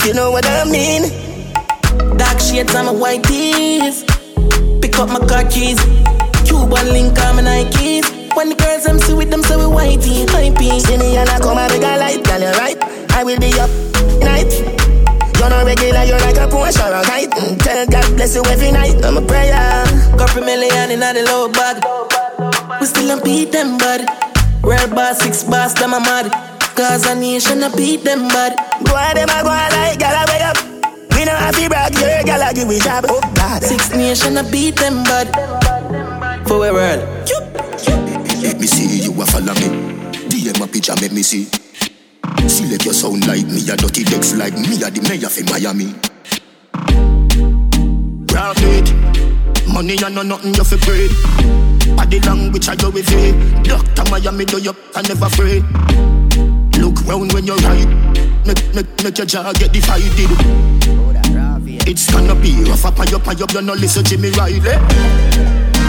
[0.00, 1.12] If you know what I mean.
[2.16, 4.02] Dark shades on my white tees.
[4.80, 5.76] Pick up my car keys.
[6.48, 8.08] Cuban link on my Nikes.
[8.34, 10.80] When the girls I'm see with them, so we whitey, hypey.
[10.80, 12.80] See me and I come and a light, girl, you right.
[13.12, 13.68] I will be up
[14.24, 14.48] night.
[15.36, 17.28] You're not regular, you're like a Porsche or a kite.
[17.36, 19.04] Mm, Tell God bless you every night.
[19.04, 19.84] I'm a prayer.
[20.16, 21.84] Couple million in the low bag.
[22.80, 24.08] We still don't beat them, bud.
[24.64, 26.49] Real boss, six boss, them a mad.
[26.80, 28.56] Cause a nation, I beat them, bud.
[28.84, 30.56] Go on, them a go on like, girl, I wake up.
[31.12, 33.04] We know I feel brag, your girl, I give me job.
[33.06, 33.62] Oh, God.
[33.62, 35.28] Six nation, I beat them, bud.
[36.48, 37.00] For a world.
[38.40, 39.68] Let me see you a follow me.
[40.32, 41.44] DM a picture, make me see.
[42.48, 45.92] Select your sound like me, a dirty decks like me, a the mayor for Miami.
[48.26, 48.88] Profit,
[49.68, 51.12] money and no nothing you fi great.
[51.94, 53.64] Body language I go with it.
[53.64, 56.19] Doctor Miami do you I never afraid.
[57.10, 57.88] Round when you're right.
[58.46, 60.30] Make, make, make your jaw get divided.
[61.84, 63.52] It's gonna be rough up and up and up.
[63.52, 64.60] You no listen to me Riley.
[64.62, 64.78] Eh?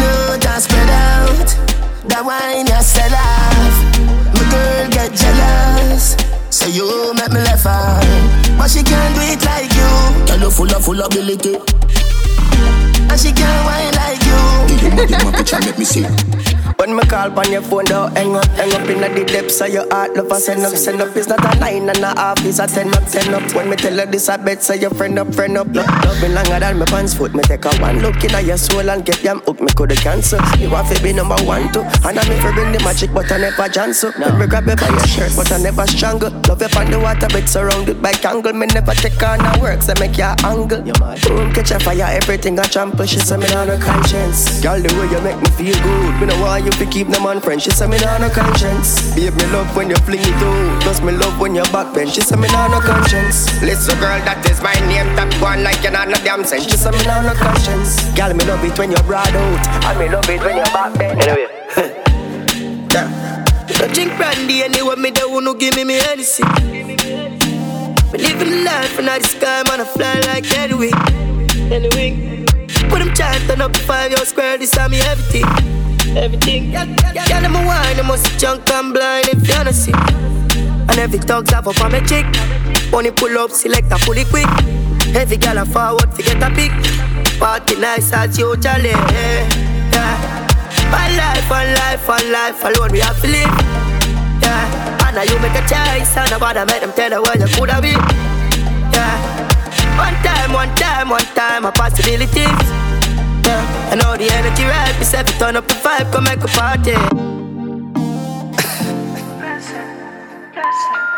[0.01, 1.45] No, just spread out.
[2.09, 3.75] That wine you sell off.
[4.33, 6.17] My girl get jealous.
[6.49, 8.01] Say you make me left eye,
[8.57, 10.25] but she can't do it like you.
[10.25, 14.41] Girl, you full of full ability, and she can't wine like you.
[14.81, 16.60] Give me a picture, make me see.
[16.77, 19.69] When me call on your phone, don't hang up, hang up in the depths of
[19.69, 20.15] your heart.
[20.15, 21.15] Love, I send up, send up.
[21.15, 23.53] It's not a nine and a half, it's a ten up, ten up.
[23.53, 25.67] When me tell her this, I bet say your friend up, friend up.
[25.73, 27.33] Love, love me longer than my pants foot.
[27.33, 29.61] Me take a one look in your soul and get them hook.
[29.61, 30.39] Me coulda cancel.
[30.57, 31.81] You have to be number one too.
[32.03, 34.17] And I me for bring the magic, but I never chance up.
[34.17, 36.31] Me grab you by your shirt, but I never strangle.
[36.47, 38.53] Love you on the water, but surrounded by kangle.
[38.53, 40.81] Me never take on a work, so make your angle.
[40.81, 43.05] Boom, catch a fire, everything I trample.
[43.05, 44.61] She say me on no conscience.
[44.61, 46.21] Girl, the way you make me feel good.
[46.21, 47.61] Me know why you fi keep them on friend.
[47.61, 49.13] She say me nah no conscience.
[49.15, 50.81] Babe, me love when you fling it out.
[50.83, 52.13] Plus me love when you back backbend.
[52.13, 53.47] She say me nah no conscience.
[53.61, 55.07] Listen, girl, that is my name.
[55.15, 56.65] Top one like you nah no damn sense.
[56.65, 58.03] She say me nah no conscience.
[58.13, 59.85] Girl, me love it when you broad out.
[59.85, 61.21] And me love it when you back backbend.
[61.23, 61.47] Anyway.
[62.93, 63.45] yeah.
[63.77, 64.95] Don't drink brandy anyway.
[64.95, 66.47] Me the one who give me me anything.
[68.11, 70.91] Me living the life and the sky, man, I fly like any anyway.
[71.71, 72.45] Anyway.
[72.89, 75.45] Put them chant turn up to five your square, this time me everything.
[76.15, 76.71] Everything.
[76.71, 76.85] Girl,
[77.41, 79.93] them a wine, them must junk and blind if you don't see.
[79.93, 82.25] And every dog's have up on my chick.
[82.93, 84.47] Only pull up, select a fully quick.
[85.15, 86.71] Every girl a forward, forget a pick.
[87.39, 88.89] Party nice as you, Charlie.
[88.89, 89.47] Yeah.
[90.91, 93.55] One life, one life, one life alone we have to live.
[94.43, 95.07] Yeah.
[95.07, 97.81] And now you make a choice, and nobody make them tell you where you coulda
[97.81, 97.95] be.
[98.91, 99.15] Yeah.
[99.97, 103.00] One time, one time, one time, a possibilities.
[103.91, 106.95] I know the energy right, we set turn up the vibe, come make a party.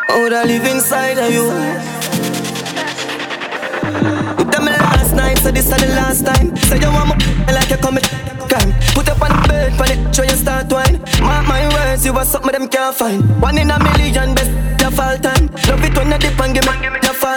[0.09, 1.45] Oh, I live inside of you.
[4.39, 6.57] You done me last night, so this is the last time.
[6.65, 8.09] Say you want me like you commit
[8.49, 8.73] crime.
[8.97, 10.97] Put up on the bed, on it, show start wine.
[11.21, 13.21] Mark my words, you are something them can't find.
[13.39, 14.49] One in a million, best
[14.81, 15.45] your fall time.
[15.69, 16.73] Love it when you dip and give me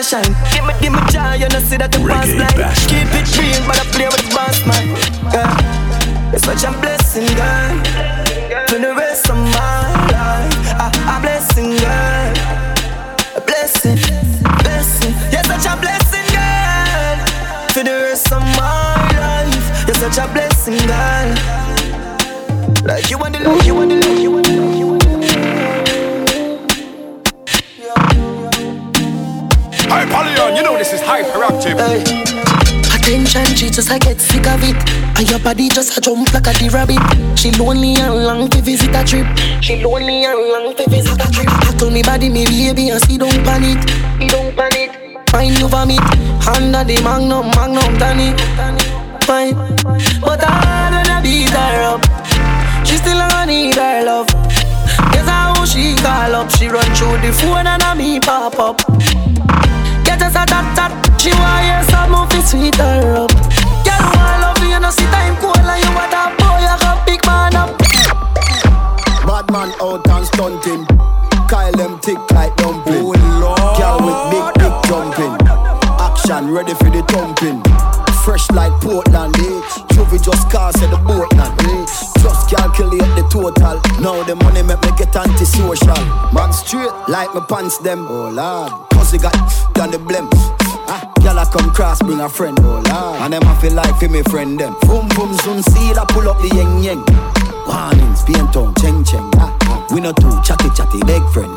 [0.03, 0.35] shine.
[0.53, 2.59] Give me, give me joy, you know see that you pass blind.
[2.91, 4.87] Keep it real, but I play with the boss man.
[5.31, 6.35] Yeah.
[6.35, 7.75] It's such a blessing, girl.
[8.69, 12.35] For the rest of my life, a, a blessing, girl.
[13.37, 13.97] A blessing,
[14.63, 15.15] blessing.
[15.31, 17.17] You're such a blessing, girl.
[17.71, 21.31] For the rest of my life, you're such a blessing, girl.
[22.85, 24.46] Like you want the love, you want the love, you want
[29.89, 31.79] Hyperleon, you know this is hyperactive.
[32.95, 34.77] Attention, she just I get sick of it.
[35.19, 36.99] And your body just a jump like a the rabbit.
[37.39, 39.27] She lonely and long to visit a trip.
[39.63, 41.47] She lonely and long to visit a trip.
[41.49, 43.79] I told me body, me baby, and see don't panic.
[44.21, 44.91] He don't panic.
[45.31, 46.01] Find you vomit.
[46.47, 48.35] Under the magnum, magnum, Danny.
[49.23, 49.55] Fine.
[50.21, 52.03] But I wanna beat her up.
[52.87, 54.29] She still gonna need her love.
[55.13, 56.51] Guess how she call up.
[56.51, 58.81] She run through the phone and a me pop up.
[60.17, 61.21] Get us a tat tat.
[61.21, 63.33] She want hear some move it sweet her up.
[63.85, 66.57] Girl, who I love you, you know see time cold and you want that boy,
[66.57, 67.77] you got big man up.
[69.29, 70.89] Bad man out and stunting.
[71.53, 73.05] Kyle them tick like dumpling.
[73.05, 73.13] Oh
[73.45, 73.61] Lord.
[73.77, 75.37] Girl with big, big jumping.
[76.01, 77.61] Action ready for the thumping.
[78.27, 79.61] Fresh like Portland, eh?
[79.95, 81.87] Juvie just cast at the boat now, eh?
[82.21, 83.79] Just calculate the total.
[84.03, 85.95] Now the money make me get antisocial.
[86.35, 88.05] Man straight like my pants them.
[88.11, 89.33] Oh Lord, pussy got
[89.75, 90.27] done the blem.
[90.91, 92.59] Ah, I come cross, bring a friend.
[92.63, 94.75] Oh Lord, and them I feel like for me friend them.
[94.83, 97.07] Boom boom zoom see I pull up the yeng yeng.
[97.69, 99.31] Warnings, paint on, cheng cheng.
[99.37, 99.56] Ah.
[99.91, 101.53] We no too chatty chatty big friend.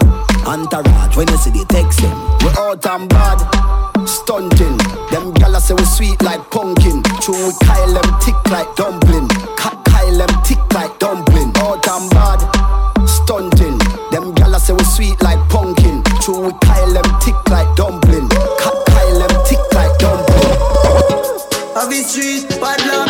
[0.46, 2.16] Entourage when you see the text them.
[2.46, 3.40] We out and bad,
[4.08, 4.78] stunting.
[5.12, 7.02] Them gyal say we sweet like pumpkin.
[7.22, 9.28] True we Kyle them thick like dumpling.
[9.58, 11.52] Ka- Kyle them thick like dumpling.
[11.58, 12.40] Out and bad,
[13.10, 13.78] stunting.
[14.14, 16.04] Them gyal say we sweet like pumpkin.
[16.22, 18.30] True we Kyle them thick like dumpling.
[18.62, 20.58] Ka- Kyle them thick like dumpling.
[21.76, 23.09] Have a street, bad luck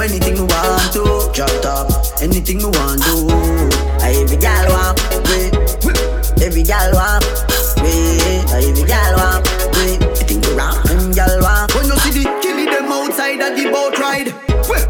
[0.00, 1.30] anything me want to.
[1.34, 1.88] Drop top
[2.22, 3.28] Anything me want to
[4.00, 5.52] I every gal want wait
[6.40, 7.24] Every gal want
[7.82, 11.74] I every gal want wait You think you wrong gal want.
[11.74, 14.32] When you see the killie them outside of the boat ride.
[14.68, 14.86] Wait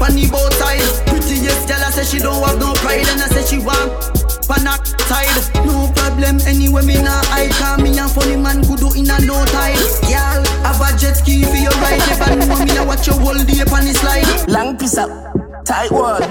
[0.00, 0.82] on the boat side.
[1.06, 4.86] Prettiest girl, I say she don't have no pride, and I say she want panak
[5.10, 5.66] side.
[5.66, 7.50] No problem, anyway, me nah hide.
[7.58, 9.78] Cause me and funny man could do in a no tide.
[10.06, 12.02] Girl, have a jet ski for your ride.
[12.08, 14.48] If I know me, I watch your whole day on the slide.
[14.48, 15.10] Long piece up,
[15.64, 16.22] tight one,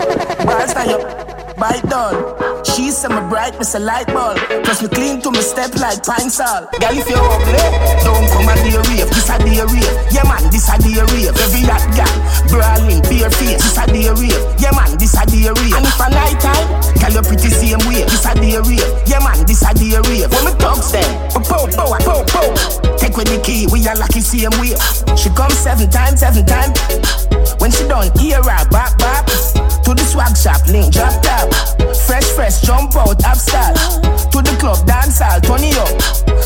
[0.47, 1.24] bars tie up,
[1.58, 2.64] bite down.
[2.64, 4.38] She say bright, me light bulb.
[4.64, 6.72] Plus me clean to me step like pine salt.
[6.80, 7.66] Girl, if you're ugly,
[8.03, 9.10] don't come and be a rave.
[9.12, 9.95] This a day rave.
[10.12, 11.36] Yeah man, this a day rave.
[11.36, 12.16] Every hot girl,
[12.51, 13.64] brawling, bare face.
[13.64, 14.43] This a day rave.
[14.60, 15.76] Yeah man, this a day rave.
[15.76, 16.68] And if a night time,
[16.99, 18.03] girl you pretty same way.
[18.03, 18.91] This a day rave.
[19.08, 20.28] Yeah man, this a day rave.
[20.32, 21.08] When me talks them,
[21.47, 22.47] pow pow pow pow.
[22.97, 24.76] Take with the key, we are lucky same way.
[25.16, 26.76] She come seven times, seven times.
[27.66, 29.26] When she done, ear her bop bop.
[29.26, 31.49] to the swag shop, link drop top.
[32.05, 33.74] Fresh fresh, jump out, upstart.
[34.30, 35.89] To the club, dance all, turn it up.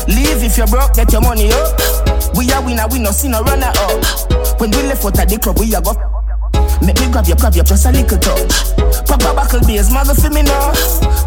[0.08, 1.76] Leave if you're broke, get your money up.
[2.32, 4.00] We are winner, we no see no runner up.
[4.64, 5.92] When we left out at the club, we are go.
[6.80, 8.80] Make me grab you, grab you, just a little touch.
[9.10, 10.70] Pop a buckle beers, mother for me now.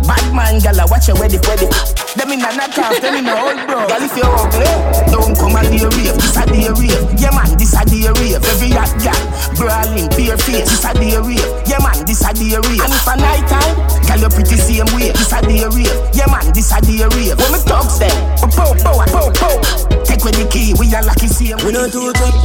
[0.08, 1.68] Bad man, gala, watch your wedding, wedding.
[2.16, 3.84] Them in a knock off, them in a old bro.
[3.92, 4.72] Girl, if you're ugly,
[5.12, 6.16] don't come and be a rave.
[6.16, 7.04] This a day rave.
[7.20, 8.40] Yeah man, this a day rave.
[8.40, 9.20] Every hot girl,
[9.60, 10.72] brawling, bare face.
[10.72, 11.44] This a day rave.
[11.68, 12.80] Yeah man, this a day rave.
[12.80, 13.76] And if a night time,
[14.08, 15.12] girl, you're pretty same way.
[15.12, 15.92] This a day rave.
[16.16, 17.36] Yeah man, this a day rave.
[17.36, 18.16] When me talks them,
[18.56, 19.60] pow pow pow pow.
[20.08, 21.60] Take with the key, we are lucky same.
[21.60, 21.68] way.
[21.68, 22.36] We not do that.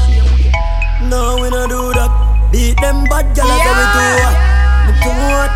[1.07, 2.11] No, we not do that.
[2.51, 4.43] Beat them bad gyal yeah.
[4.43, 4.58] we do
[5.11, 5.51] what?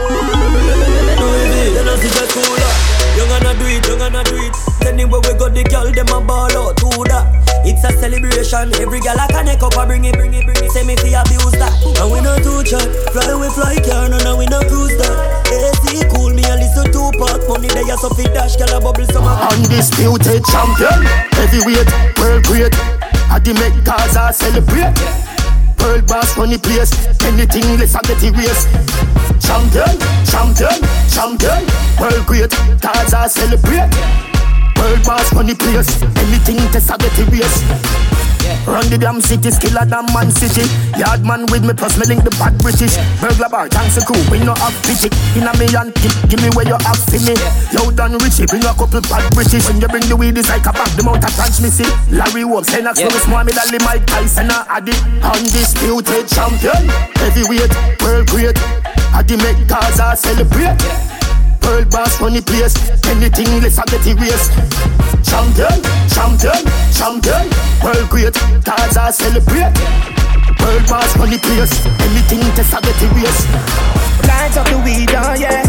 [0.00, 2.72] Do it, you know see the cooler.
[3.16, 4.54] You gonna do it, you gonna do it.
[4.86, 6.76] Anyway we got the girl, them a ball out.
[6.76, 7.26] Do that.
[7.64, 8.72] It's a celebration.
[8.80, 10.70] Every girl I connect up, I bring it, bring it, bring it.
[10.72, 11.74] Say me fi abuse that.
[12.00, 12.86] And we no do chat.
[13.12, 15.14] Fly we fly car, no no we no cruise that.
[15.52, 17.44] AC cool me a listen to part.
[17.48, 19.28] Money they a so fi dash, girl a bubble some.
[19.28, 21.04] Undisputed champion,
[21.36, 22.74] heavyweight, world great.
[23.28, 25.39] I the make Gaza celebrate.
[25.80, 26.92] World boss run the place.
[27.24, 28.68] Anything less I get erased.
[29.40, 29.96] Champion,
[30.28, 30.78] champion,
[31.08, 31.60] champion.
[31.98, 32.50] World great,
[32.80, 33.88] Gaza celebrate.
[34.76, 36.02] World boss run the place.
[36.02, 38.09] Anything test I get erased.
[38.66, 40.64] Run the damn city, skiller damn man city.
[40.96, 42.96] Yard man with me, plus me link the bad British.
[43.20, 45.08] Burglar bar, thanks a cool, we no have pity.
[45.36, 47.34] In a million, give, give me where you have for me.
[47.72, 49.66] Yo, done Richie, bring a couple bad British.
[49.68, 51.88] When you bring the weed, it's like a bag, the mouth of transmissy.
[52.10, 53.08] Larry Wolf, Senax, yeah.
[53.08, 54.96] Lewis Muhammad Ali, Mike Tyson, Addy.
[55.20, 56.88] Undisputed champion,
[57.20, 57.72] heavyweight,
[58.02, 58.58] world great.
[59.12, 61.19] Addy make Gaza celebrate.
[61.62, 62.74] World boss run the place.
[63.06, 64.52] Anything less I get erased.
[65.24, 66.60] Champion, champion,
[66.92, 67.44] champion.
[67.82, 68.34] World great,
[68.64, 69.72] Gaza celebrate.
[70.58, 71.74] World run the place.
[72.02, 73.46] Anything less I get erased.
[74.26, 75.62] Lights up the weed, oh yeah.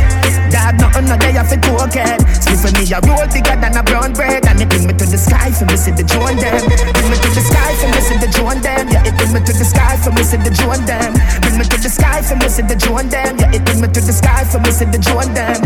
[0.51, 2.19] Dog, nothing no day off it cocaine.
[2.41, 4.43] Sleep for me, a roll bigger than a brown bread.
[4.47, 6.61] And it bring me to the sky for see the join them.
[6.65, 8.89] Bring me to the sky for see the join them.
[8.89, 11.13] Yeah, it bring me to the sky for see the join them.
[11.41, 13.37] Bring me to the sky for see the join them.
[13.37, 15.59] Yeah, it bring me to the sky for see the join them.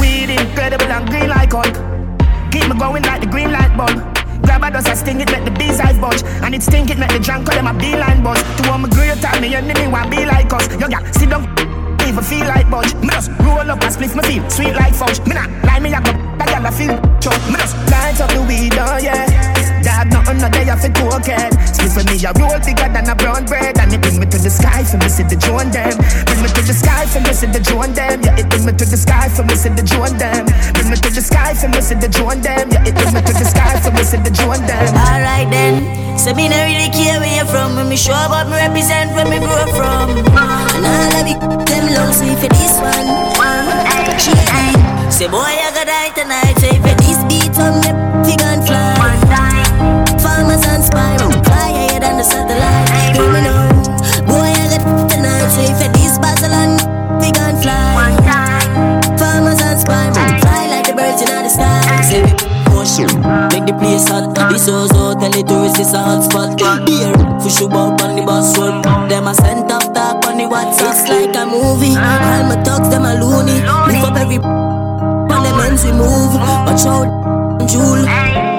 [0.00, 1.74] Weed incredible and green like Hulk.
[2.50, 4.09] Keep me going like the green light bulb.
[4.42, 6.22] Grab a dust, I sting it, make the bees I budge.
[6.42, 8.40] And it stink it, make the drunk call them a beeline buzz.
[8.58, 10.68] To all my great time, me enemy want be like us.
[10.80, 11.44] Yo, yeah, sit down,
[12.06, 12.94] even feel like budge.
[12.96, 15.20] Me just roll up and split my feel sweet like fudge.
[15.26, 17.40] Me not lie, me a go, I feel choke.
[17.50, 19.49] Me just light up the weed, oh yeah.
[19.82, 21.52] Dog, nothing no day off it cocaine.
[21.64, 23.78] Split for me a roll bigger than a brown bread.
[23.78, 25.96] And it bring me to the sky for me see the join them.
[26.28, 28.20] Bring me to the sky for me see the join them.
[28.22, 30.44] Yeah, it bring me to the sky for me see the join them.
[30.76, 32.68] Bring me to the sky for me see the join them.
[32.70, 34.88] Yeah, it bring me to the sky for me see the join them.
[34.94, 37.76] Alright then, so me no really care where you're from.
[37.76, 40.12] When me show up, me represent where me grew up from.
[40.12, 43.08] And all of them loves me for this one.
[43.40, 45.12] Ain't.
[45.12, 46.54] Say boy, I gotta die tonight.
[46.60, 47.99] Say for this beat on
[52.20, 53.16] the satellite.
[53.16, 53.64] Hear me now,
[54.28, 55.48] boy, I got tonight.
[55.56, 56.76] Say for this Basel and
[57.16, 58.12] fi gun fly.
[59.16, 61.80] Farmers and spy, fly like the birds in the sky.
[62.04, 63.08] Save the motion,
[63.48, 64.36] make the place hot.
[64.52, 66.60] This also tell the tourists it's a hot spot.
[66.84, 68.84] Beer, for sure out on the bus road.
[69.08, 70.92] Them a sent off talk on the WhatsApp.
[70.92, 71.96] It's like a movie.
[71.96, 73.64] All my talks, them a loony.
[73.88, 76.36] Lift up every on them ends we move.
[76.68, 77.08] Watch out,
[77.64, 78.49] Jewel.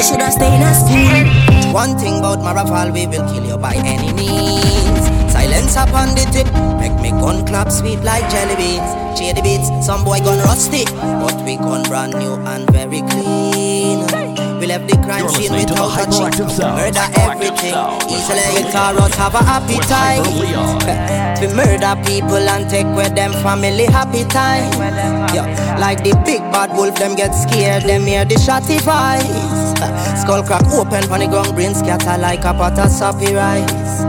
[0.00, 1.74] You should have stayed at school.
[1.74, 5.04] One thing about Maraval, we will kill you by any means.
[5.30, 6.46] Silence upon the tip,
[6.80, 9.18] make me gun clap sweet like jelly beans.
[9.18, 14.39] Shady beats, some boy gone rusty, but we gone brand new and very clean.
[14.60, 16.20] We left the crime You're scene listening to the without a cheat.
[16.20, 16.76] hyperactive sound.
[16.76, 17.72] Murder everything,
[18.12, 20.20] easily guitars have a appetite.
[21.40, 24.68] we murder people and take with them family happy time.
[25.32, 25.48] Yeah,
[25.80, 29.72] like the big bad wolf, them get scared, them hear the shotty voice.
[30.20, 34.04] Skull crack open, pon the ground, brain scatter like a pot of soppy rice.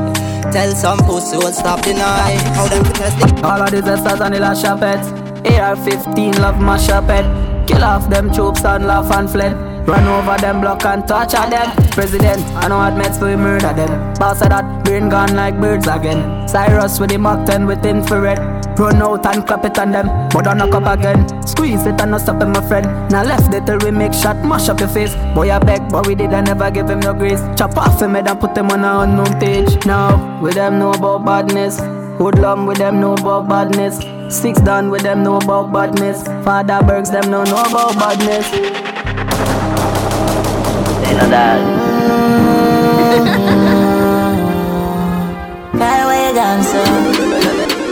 [0.51, 4.35] Tell some pussy will stop deny how them test the All of these esters and
[4.35, 5.07] the last shopets.
[5.47, 7.23] AR-15 love my shopet.
[7.67, 9.70] Kill off them troops and laugh and fled.
[9.85, 11.75] Run over them block and torture them.
[11.91, 14.13] President, I know admits we murder them.
[14.15, 16.47] Boss of that, brain gone like birds again.
[16.47, 18.39] Cyrus with the MAC-10 with infrared.
[18.79, 21.27] Run out and clap it on them, but don't knock up again.
[21.45, 22.85] Squeeze it and no stop my friend.
[23.11, 25.13] Now left it till we make shot, mash up your face.
[25.35, 27.41] Boy, I beg, but we did, I never give him no grace.
[27.57, 29.85] Chop off him head and put him on a unknown page.
[29.85, 31.79] Now, with them know about badness.
[32.17, 33.99] Hoodlum with them know about badness.
[34.35, 36.23] Six done with them know about badness.
[36.45, 38.90] Father Bergs them know know about badness.
[41.01, 41.81] They know that.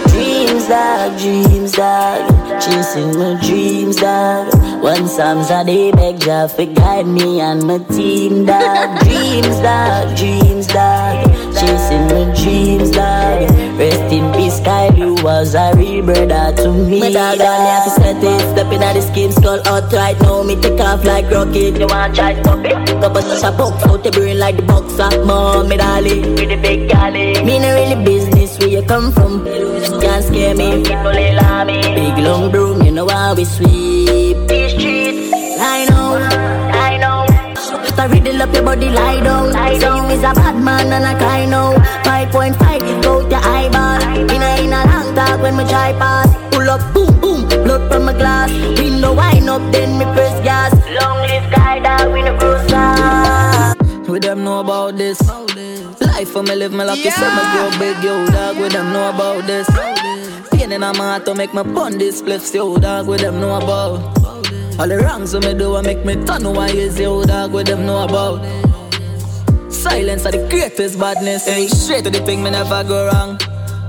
[0.09, 2.61] Dreams, dog, dreams, dog.
[2.61, 4.68] Chasing my dreams, dog.
[4.82, 8.99] One Psalms a day, beg Jah for guide me and my team, dog.
[9.03, 11.27] Dreams, dog, dreams, dog.
[11.53, 13.49] Chasing my dreams, dog.
[13.77, 17.01] Rest in peace, Kyle, you was a real brother to me.
[17.01, 18.41] My dog, I have to set it.
[18.53, 20.43] Stepping at the scheme, skull out right now.
[20.43, 21.77] Me take off like rocket.
[21.77, 22.88] You want try stop it?
[23.01, 25.25] Couple such a box out the brain like the boxer.
[25.25, 27.43] Mom, me darling, with the big galley.
[27.43, 29.43] Me no really business where you come from.
[29.99, 31.82] Can't scare me, people they love me.
[31.82, 34.49] Big long broom, you know how we sweep.
[38.00, 39.52] I riddle up your body, lie down.
[39.52, 41.74] Say you is a bad man and I cry now.
[42.04, 44.00] 5.5 it go to eyeball.
[44.16, 46.32] In a in a long talk when me try pass.
[46.56, 48.50] Pull up, boom boom, blood from my glass.
[48.80, 50.72] Window wine up, then me press gas.
[50.95, 53.76] Long live guy dog, we no grow star.
[54.08, 55.20] With them know about this.
[56.00, 58.58] Life for me live my lucky, so me grow big, yo dog.
[58.60, 59.68] With them know about this.
[60.52, 63.08] Pain in my heart to make me pun this spliffs, yo dog.
[63.08, 64.39] With them know about.
[64.80, 67.51] All the wrongs that me do, I make me turn why is yo dog.
[67.51, 68.39] With them know about.
[69.69, 71.45] Silence are the greatest badness.
[71.45, 73.38] Hey, straight to the thing, me never go wrong.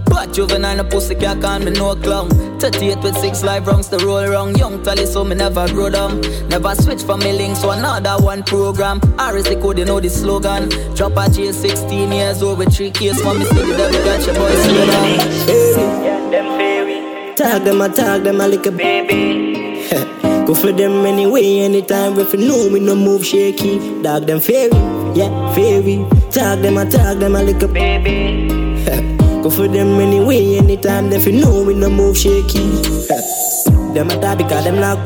[0.06, 2.28] But juvenile, no pussy can't call me no clown.
[2.58, 4.56] 38 with six live rounds to roll wrong.
[4.56, 6.20] Young tally, so me never grow down.
[6.48, 8.98] Never switch from me links to another one program.
[9.16, 10.68] RS the code, you know the slogan.
[10.96, 13.22] Drop a chase 16 years old with three kids.
[13.22, 16.30] Mommy still the devil got your boy slow down.
[16.32, 17.34] them fairy.
[17.36, 20.16] Tag them, I tag them, I like a baby.
[20.50, 22.18] Go for them anyway, anytime.
[22.18, 24.02] If you know me, no move shaky.
[24.02, 24.72] Dog them fairy,
[25.14, 26.04] yeah, fairy.
[26.32, 28.48] Tag them, I tag them, I like a baby.
[29.44, 31.12] Go for them anyway, anytime.
[31.12, 32.58] If you know me, no move shaky.
[33.94, 34.98] them a tag because them lock.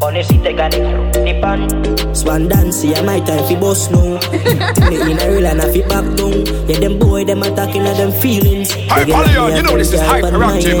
[0.00, 1.68] Honestly, take a dip on.
[2.14, 4.00] Swan dance, yeah, my time fi boss now.
[4.88, 6.46] me in a real and I fi back down.
[6.66, 8.72] Yeah, them boy, them attacking at them feelings.
[8.88, 10.80] Hi, Polly, you know this is hyperactive.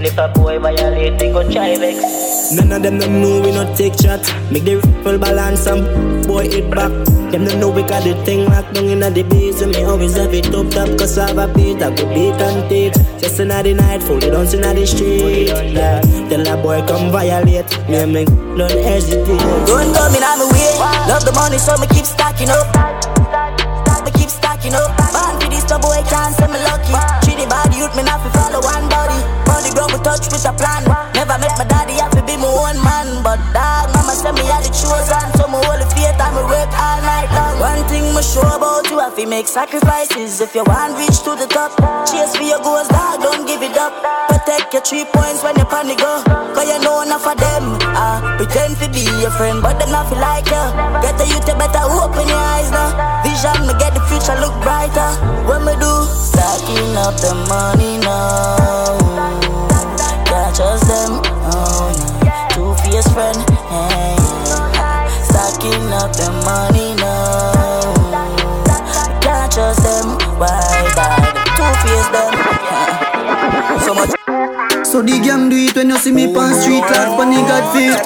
[0.00, 2.56] And if a boy violate, they go try vex.
[2.56, 4.24] None of them don't know we not take chat.
[4.50, 6.88] Make the rifle balance and boy it back.
[7.28, 9.60] Them don't know we got the thing locked down in the base.
[9.60, 11.84] And me always have it up top cause I have a beat.
[11.84, 12.96] I go beat and take.
[13.20, 15.52] Just another night, full it on in the street.
[15.52, 16.00] Yeah.
[16.32, 17.68] Tell a boy come violate.
[17.84, 19.44] Me and me don't hesitate.
[19.68, 20.80] Don't come in my way.
[21.12, 22.72] Love the money, so me keep stacking up.
[24.00, 24.96] Me keep stacking up.
[25.12, 26.96] Man, for this, the boy can't say me lucky.
[27.20, 29.29] Treat the body youth, me not fi follow one body.
[29.50, 30.86] On the ground, we touch with a plan.
[31.14, 33.22] Never met my daddy, I to be my own man.
[33.22, 35.26] But dog, mama said me had the chosen.
[35.36, 37.58] So hold the faith and me work all night long.
[37.60, 40.40] One thing me sure about you, have to make sacrifices.
[40.40, 41.74] If you want reach to the top,
[42.08, 43.92] chase for your goals, dog, don't give it up.
[44.30, 46.22] Protect your three points when you panic go.
[46.54, 47.76] Cause you know enough of them.
[47.92, 50.64] Ah, pretend to be your friend, but them not feel like you.
[51.02, 53.20] Get the youth, you better open your eyes now.
[53.26, 55.10] Vision, me get the future look brighter.
[55.44, 59.49] When me do, stacking up the money now.
[60.50, 62.74] Can't trust them, oh no.
[62.74, 63.38] Two-faced friend,
[63.70, 64.18] hey.
[65.22, 67.94] Stacking up the money now.
[69.22, 70.58] Can't trust them, why
[70.98, 71.38] bad?
[71.54, 72.34] Two-faced them,
[73.86, 74.10] so much.
[74.84, 78.02] So the gang do it when you see me pan street like funny God feet.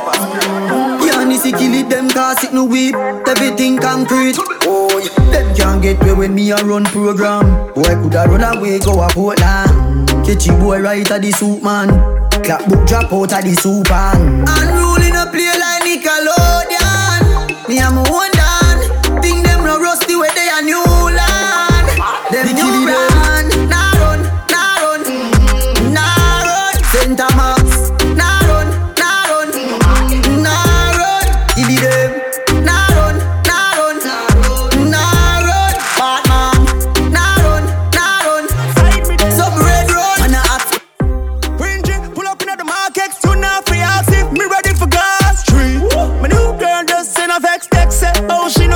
[1.00, 2.94] Yeah, Missy kill it, them cause it no weep.
[3.26, 4.36] Everything concrete.
[4.66, 5.30] Oh, yeah.
[5.30, 7.72] Them can't get me when me a run program.
[7.72, 10.10] Boy, coulda run away, go a Portland.
[10.26, 12.13] Catchy boy right at the soup man.
[12.44, 14.44] Clap book drop out of the soup man.
[14.44, 17.68] Unruling a play like Nickelodeon.
[17.68, 18.33] Me am a one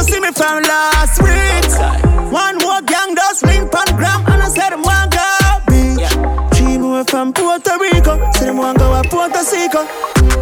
[0.09, 1.68] see me from last week.
[2.32, 5.28] One more gang does ring pan gram, and I said them one go
[5.68, 6.09] beach.
[6.56, 9.84] Three more from Puerto Rico, say them one go a Puerto Rico.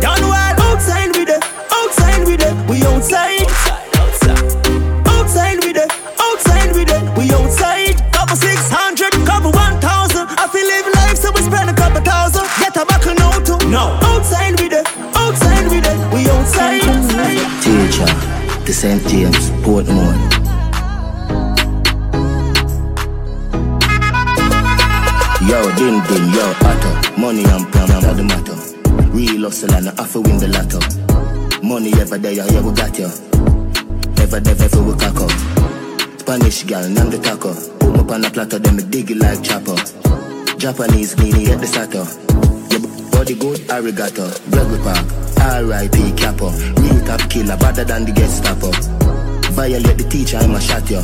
[0.00, 1.42] Done well outside with it,
[1.78, 2.76] outside with it, we.
[2.86, 3.35] Outside
[19.76, 20.16] James, Portmore.
[25.48, 27.20] Yo, din din, yo, otto.
[27.20, 28.56] Money and pram, not the matter.
[29.12, 30.80] Real hustle and I have to win the lotto.
[31.62, 33.06] Money ever there, yeah, we got you.
[34.18, 35.30] Ever there, ever we cock up.
[36.20, 37.54] Spanish girl, name the taco.
[37.78, 39.76] Put me on a platter, then me dig it like chopper.
[40.58, 42.02] Japanese guinea at the sato.
[42.70, 44.26] Your body good, arigato.
[44.50, 45.06] Gregory Park,
[45.38, 46.12] R.I.P.
[46.16, 46.50] Capo.
[46.80, 48.95] Real top killer, better than the Gestapo.
[49.56, 50.98] Violate the teacher, I'ma shot you.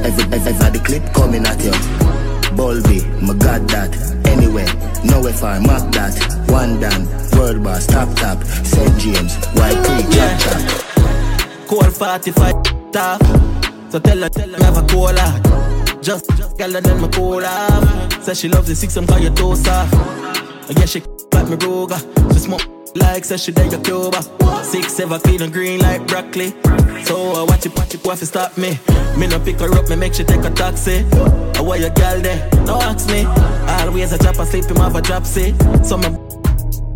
[0.00, 1.72] Every, every, every the clip coming at you.
[2.56, 3.92] Bulby, my god that.
[4.26, 4.64] Anyway,
[5.04, 6.16] nowhere far, mark that.
[6.48, 7.04] One down,
[7.36, 8.42] world boss, top top.
[8.64, 8.98] St.
[8.98, 11.68] James, white pre, chop chop.
[11.68, 13.20] Cold 45 tough.
[13.92, 16.00] So tell her, tell her, have a cola.
[16.00, 18.08] Just, just tell her, then my cola.
[18.22, 19.92] Say she loves the six, I'm call you soft.
[19.94, 21.00] I guess she
[21.34, 21.98] like me roga.
[22.32, 24.20] She smoke like, say she like a Cuba.
[25.40, 26.50] And green like broccoli.
[27.04, 28.78] So I watch it, watch it, watch it stop me.
[29.16, 31.04] Me no pick her up, me make she take a taxi.
[31.12, 33.24] Uh, I want your girl there, no ask me.
[33.24, 35.54] Always a chop, I sleep him have a drop, see.
[35.84, 36.08] So me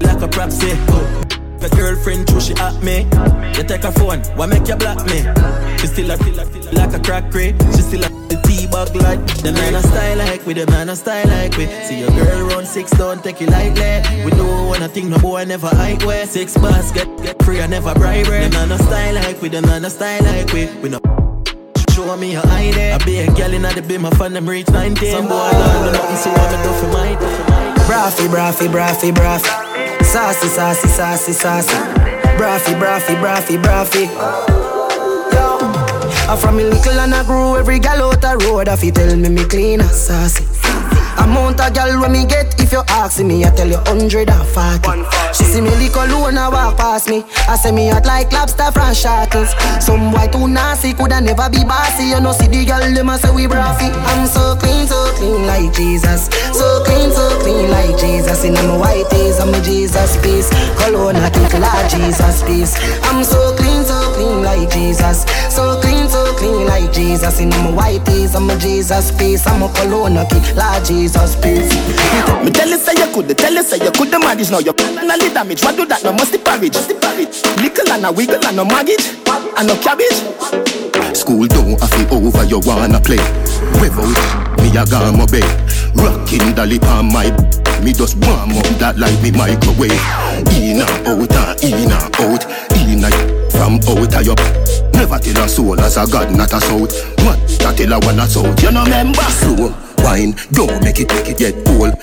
[0.01, 0.73] like a propsy.
[1.61, 3.07] The girlfriend too, she at me.
[3.57, 5.23] You take her phone, why make you block me?
[5.79, 6.16] She still a,
[6.73, 7.55] like a crack crate.
[7.77, 10.97] She still a the T-bug like The man a style like we, the man a
[10.97, 14.89] style like we See your girl run six, don't take it lightly We do wanna
[14.89, 18.27] think no boy never hide way Six bars get, get free, I never bribe.
[18.27, 21.01] The man a style like we, the man a style like we We no
[21.91, 22.95] Show me your eye there.
[22.95, 25.13] I be a gal in the beam, my fan them reach 19.
[25.13, 27.17] Some boy learn do nothing, so I'm a do for mine.
[27.87, 30.03] Braffy, braffy, braffy, braffy.
[30.03, 31.75] Sassy, sassy, sassy, sassy.
[32.39, 34.62] Braffy, braffy, braffy, braffy.
[36.41, 38.69] From a little and I grew every gal out the road.
[38.69, 40.52] If you tell me me clean and sassy.
[41.19, 44.49] Amount of gal when me get if you ask me, I tell you hundred and
[44.49, 45.05] forty.
[45.35, 47.25] She see me lick alone and walk past me.
[47.49, 49.53] I say me hot like lobster from shackles.
[49.85, 52.09] Some boy too nasty coulda never be bossy.
[52.17, 53.93] You know see the gal them a say we braffy.
[53.93, 56.33] I'm so clean, so clean like Jesus.
[56.57, 58.45] So clean, so clean like Jesus.
[58.45, 60.49] In my white days, I'm a Jesus piece.
[60.81, 62.73] Cologne I kick like Jesus piece.
[63.05, 65.25] I'm so clean, so clean like Jesus.
[65.53, 67.41] So clean, so clean like Jesus.
[67.41, 69.47] In my white days, I'm a Jesus piece.
[69.47, 71.74] I'm a cologne I kick like Jesus piece.
[72.45, 74.59] Me tell you say you could, tell you say you could the manage now.
[74.59, 75.62] You little damage.
[75.62, 76.05] What do that?
[76.05, 76.79] No must the parage.
[77.59, 79.03] Nickel and a wiggle and no maggot
[79.59, 80.23] and no cabbage.
[81.16, 83.20] School don't have it over, you wanna play.
[83.83, 84.15] Without
[84.62, 85.47] me, I got my bed.
[85.95, 87.31] Rocking the lip on my
[87.83, 89.91] me just warm up that like me microwave.
[90.55, 92.47] In and out and in and out,
[92.79, 93.19] in and
[93.51, 94.39] from out of your.
[94.95, 96.95] Never tell a soul as a god, not a south.
[97.27, 97.43] What?
[97.59, 98.62] That tell a one a south.
[98.62, 99.23] You know remember?
[99.23, 101.95] Slow wine, don't make it, make it yet cold.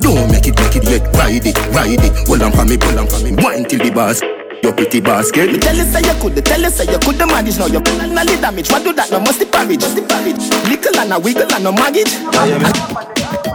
[0.00, 2.12] Don't make it, make it yet ride it, ride it.
[2.28, 3.32] Hold on for me, pull on for me.
[3.42, 4.22] Wine till the bars.
[4.62, 5.52] Your pretty basket.
[5.52, 7.66] Me tell you say you could, tell you say you could the manage now.
[7.66, 8.70] Your plan and the damage.
[8.70, 9.10] What do that?
[9.10, 10.42] No must the parage, the parage.
[10.68, 12.08] Nickel and a wiggle and no maggot.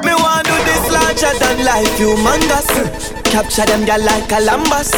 [0.05, 2.69] Me want do this larger than life, humongous.
[3.25, 4.93] Capture them gal like Columbus.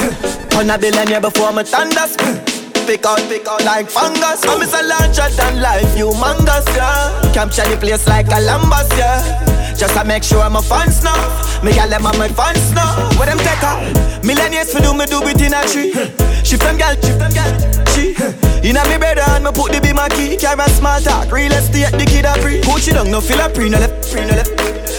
[0.55, 2.62] On a billionaire before me thunders.
[2.85, 4.43] Pick out, like fungus.
[4.45, 7.31] I'm a larger than life, humongous, yeah.
[7.33, 9.52] Capture the place like Columbus, yeah.
[9.77, 11.17] Just to make sure I'm a fans now.
[11.63, 12.95] Me gal them on my fans now.
[13.17, 13.75] What them take her?
[14.21, 15.91] Millennials for do me do it in a tree.
[16.43, 17.51] Shift them gal, shift them gal.
[17.93, 18.15] She
[18.63, 20.37] inna me bed and me put the be my key.
[20.37, 22.61] Carry small talk, real estate the kid a free.
[22.61, 24.51] Coach it down, no feel a pre, no left, pre, no left.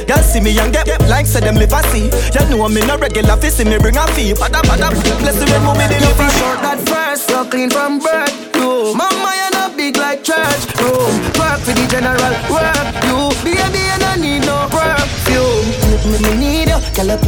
[0.08, 2.10] Y'all see me and get, like say them lip a see.
[2.34, 4.34] You know me no regular fi see me bring a fee.
[4.34, 6.20] Pada pada, bless you when me the love.
[6.36, 8.32] Short that first, so clean from birth.
[8.54, 10.66] You, mama you not big like church.
[10.76, 12.34] Room, work for the general.
[12.52, 15.66] Work you, baby you don't need no perfume.
[16.10, 17.22] Me, me need you, up, girl up.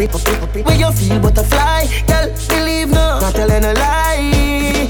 [0.00, 0.66] It, up it, up it.
[0.66, 4.88] When you feel butterfly, girl, believe no, not telling a lie.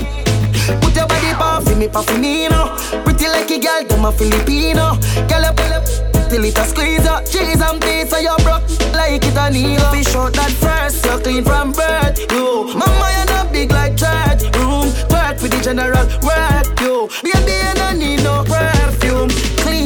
[0.80, 2.76] Put your body off for me, pa for me, no.
[3.04, 4.96] Pretty like a girl, them a Filipino.
[5.28, 5.84] Girl girl up,
[6.30, 7.26] till it a squeeze up.
[7.26, 8.62] Cheese and peas, so you broke
[8.94, 9.90] like it a needle.
[9.90, 12.18] Fish out that first, so clean from birth.
[12.30, 14.44] You, mama, you not big like church.
[14.56, 17.08] Room, work for the general, work you.
[17.22, 18.81] Baby, you don't need no perfume.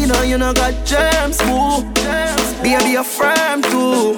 [0.06, 1.82] Clean on you, no got germs, boo.
[2.62, 4.14] Baby, you're firm too.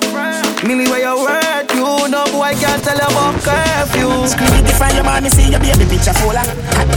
[0.67, 2.09] Millie, where you work, you.
[2.13, 4.29] No boy can't tell you about curfew.
[4.29, 6.45] Scream it from your mommy, see your baby picture fuller.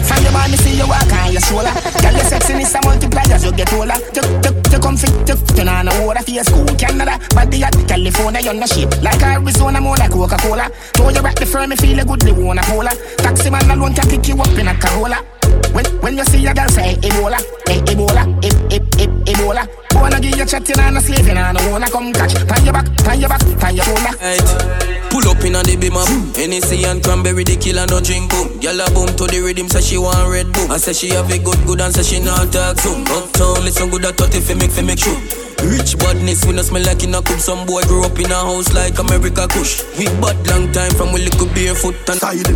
[0.03, 1.71] From your mommy, see you walk on your shoulder.
[2.03, 3.95] Girl, your sexiness a multiply as you get older.
[4.11, 7.15] You, you, you come fit, you, you know no water for your school, Canada.
[7.31, 8.91] Body at California, you're no shape.
[9.01, 10.67] Like Arizona, more like Coca-Cola.
[10.99, 12.91] Throw you back the firm, me feel a good, they wanna polar.
[13.23, 15.30] Taxi man alone can pick you up in a Corolla.
[15.73, 17.39] When, when you see a girl say Ebola,
[17.69, 19.67] eh, Ebola, eh, eh, eh, Ebola.
[19.95, 22.33] Wanna give you chatting and a slaving and I wanna come catch.
[22.47, 24.13] Pan your back, pan your back, pan your shoulder.
[24.19, 24.91] Right.
[25.11, 26.07] Pull up in a the beam up.
[26.35, 28.47] Hennessy and cranberry, the killer no drink boom.
[28.59, 30.71] Gyal a boom to the rhythm, say she want red boom.
[30.71, 33.05] I say she have a good good and say she not talk soon.
[33.07, 35.19] Uptown, listen good at 30 fi make fi make sure.
[35.61, 37.37] Rich badness, we no smell like in a cup.
[37.39, 39.83] Some boy grew up in a house like America Kush.
[39.99, 42.47] We bad long time from we little barefoot and side.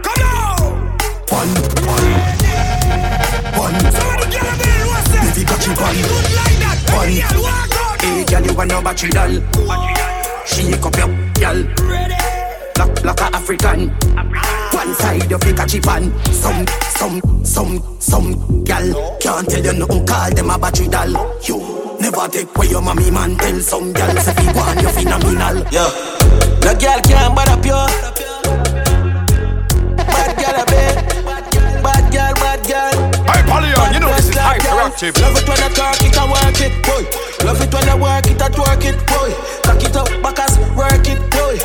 [0.00, 0.57] Come on!
[1.30, 1.48] One,
[1.84, 2.08] one,
[3.58, 3.76] one.
[3.92, 5.22] Somebody get a bill, what's that?
[5.34, 6.00] Baby, got you one.
[6.34, 6.78] like that.
[6.94, 7.12] One.
[8.00, 9.34] Hey, girl, you want no battery doll.
[10.46, 11.58] Shake up your girl.
[12.78, 13.88] Like, like a African.
[14.72, 16.12] One side you fake a chip on.
[16.32, 20.06] Some, some, some, some girl can't tell you nothing.
[20.06, 21.12] Call them a battery doll.
[21.42, 23.36] You never take away your mommy man.
[23.36, 25.64] Tell some girl say you want you phenomenal.
[25.72, 25.90] Yeah,
[26.64, 28.57] no girl can't bad up you.
[32.68, 33.24] Girl, girl.
[33.32, 35.16] Hey, Polyon, you know this is hyperactive.
[35.20, 37.02] Love it when I talk it, I work it, boy.
[37.44, 39.30] Love it when I work it, I twerk it, boy.
[39.64, 41.56] Cock it up, backers, work it, boy.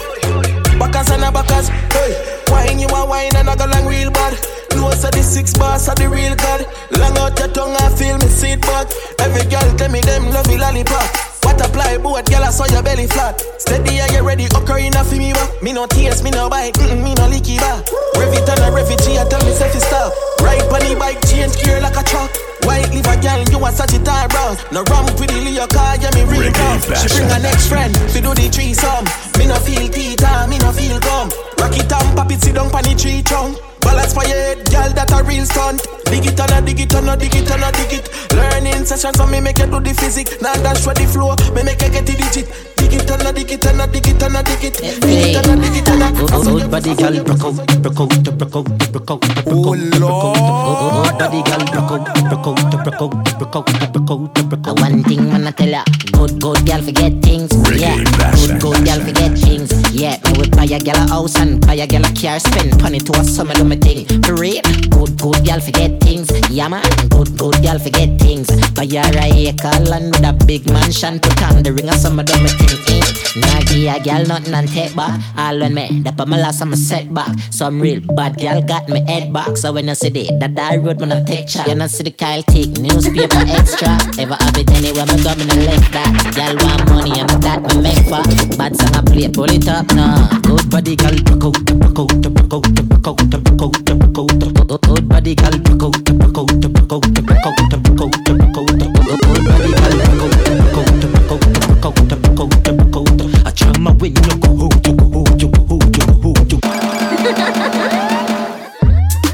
[0.79, 2.11] Backers and a backers, boy.
[2.47, 4.33] Wine you a wine and I go long real bad.
[4.71, 6.65] Close of the six bars of the real god.
[6.97, 8.87] Long out your tongue, I feel me seat back.
[9.19, 11.32] Every girl tell me them love you lollipop.
[11.43, 13.39] What apply boat, girl, I saw your belly flat.
[13.59, 14.45] Steady, are you ready?
[14.55, 15.47] Ocarina for me, wa.
[15.61, 17.59] Me no tears, me no bite, mm me no leaky.
[17.59, 20.13] Rev it and a refugee, I tell me selfie stop.
[20.41, 22.31] Ride the bike, change gear like a truck.
[22.63, 24.55] White live a girl, you are such a Sagittarius brown.
[24.71, 24.81] No
[25.19, 26.79] with the Leo car, yeah, me real calm.
[26.95, 29.03] She bring her next friend, we do the tree some.
[29.37, 31.27] Me no feel Peter, me no feel gum.
[31.59, 33.59] Rock it and pop it, sit down the tree trunk.
[33.81, 35.83] Balance for your head, girl, that a real stunt.
[36.11, 38.09] Dig it and a dig it and a dig it and a dig it.
[38.33, 40.41] Learning sessions for me make you do the physics.
[40.41, 42.47] Now dash for the flow, me make you get the digit.
[42.77, 44.77] Dig it and a dig it and a dig it and a dig it.
[44.77, 46.11] Dig it and a dig it and a.
[46.13, 51.09] Good body, girl, broke out, broke out, broke out, broke out, broke out, oh Lord.
[51.09, 54.79] Good body, girl, broke out, broke out, broke out, broke out, broke out, broke out.
[54.79, 57.51] One thing, man, I tell ya, good, good girl forget things.
[57.79, 57.97] Yeah,
[58.35, 59.71] good, good girl forget things.
[59.93, 62.81] Yeah, me would buy a girl a house and buy a girl a car, spend
[62.81, 64.05] money to a summer do me thing.
[64.23, 66.29] For real, good, good girl forget things.
[66.49, 68.47] Yeah, man, good, good girl forget things.
[68.75, 72.23] Buy her a acre land with a big mansion, put on the ring of summer
[72.23, 73.01] do me thing.
[73.01, 73.01] Eh.
[73.35, 75.19] Nah, give a girl nothing and take back.
[75.37, 77.33] All when me, that pa my last I'm setback.
[77.49, 79.57] Some real bad girl got me head back.
[79.57, 82.03] So when you see the that die road when I take shot, you know see
[82.03, 83.97] the Kyle take newspaper extra.
[84.21, 86.11] Ever have it anywhere me go me no left that.
[86.37, 88.21] Girl want money and that me make for.
[88.57, 90.29] Bad song I play, pull it up now.
[90.41, 93.83] Good body, girl, broke out, broke out, broke out, broke out, broke out, broke out.
[93.83, 94.91] Good body, girl, broke out, broke out, broke out, broke out, broke out, broke out.
[94.93, 95.82] Good body, girl, broke out, broke out, broke out, broke out, broke out, broke out.
[95.83, 96.13] Hold, you.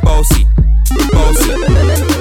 [0.01, 0.47] Bossy,
[1.11, 1.53] bossy.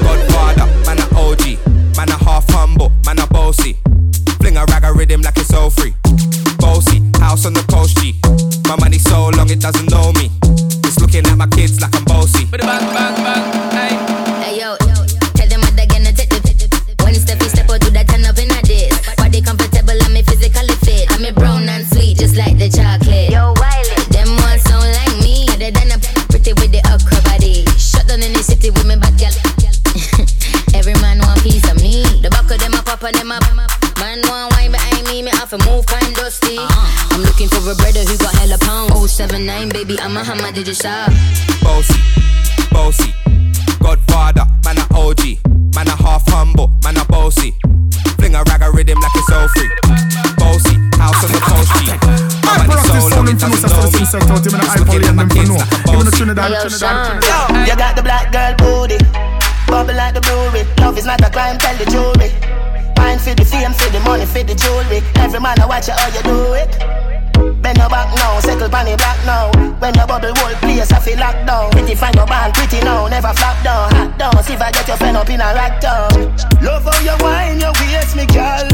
[0.05, 3.78] Godfather, man a OG, man a half humble, man a bossy.
[4.40, 5.94] Fling a rag rhythm like it's all free.
[6.59, 7.98] Bossy, house on the coast.
[8.68, 10.30] My money so long it doesn't know me.
[10.84, 12.44] It's looking at my kids like I'm bossy.
[12.44, 13.17] Bang, bang,
[39.89, 41.10] baby, I'm a hammer, did you stop?
[41.62, 41.97] Bossy,
[42.70, 43.15] bossy.
[43.81, 45.40] Godfather, man a OG.
[45.74, 47.55] Man a half humble, man a bossy.
[48.16, 49.69] Fling a rag a rhythm like it's all free.
[50.36, 51.89] Bossy, house on the coast G.
[52.44, 54.01] My money so long it doesn't know me.
[54.05, 56.20] It's looking at my kids like a bossy.
[56.20, 58.98] Yo, you got the black girl booty.
[59.69, 60.65] Bubble like the brewery.
[60.81, 62.28] Love is not a crime, tell the jury.
[62.97, 65.01] Mind for the fame, for the money, for the jewelry.
[65.16, 67.07] Every man I watch you how you do it.
[67.68, 69.52] Bend your back now, settle pan the black now.
[69.76, 71.68] When the bubble whole place, I feel locked down.
[71.68, 73.92] Pretty find your band, pretty now, never flop down.
[73.92, 76.08] Hot down, see if I get your friend up in a rack down.
[76.64, 78.64] Love how you wine, your waist, me girl.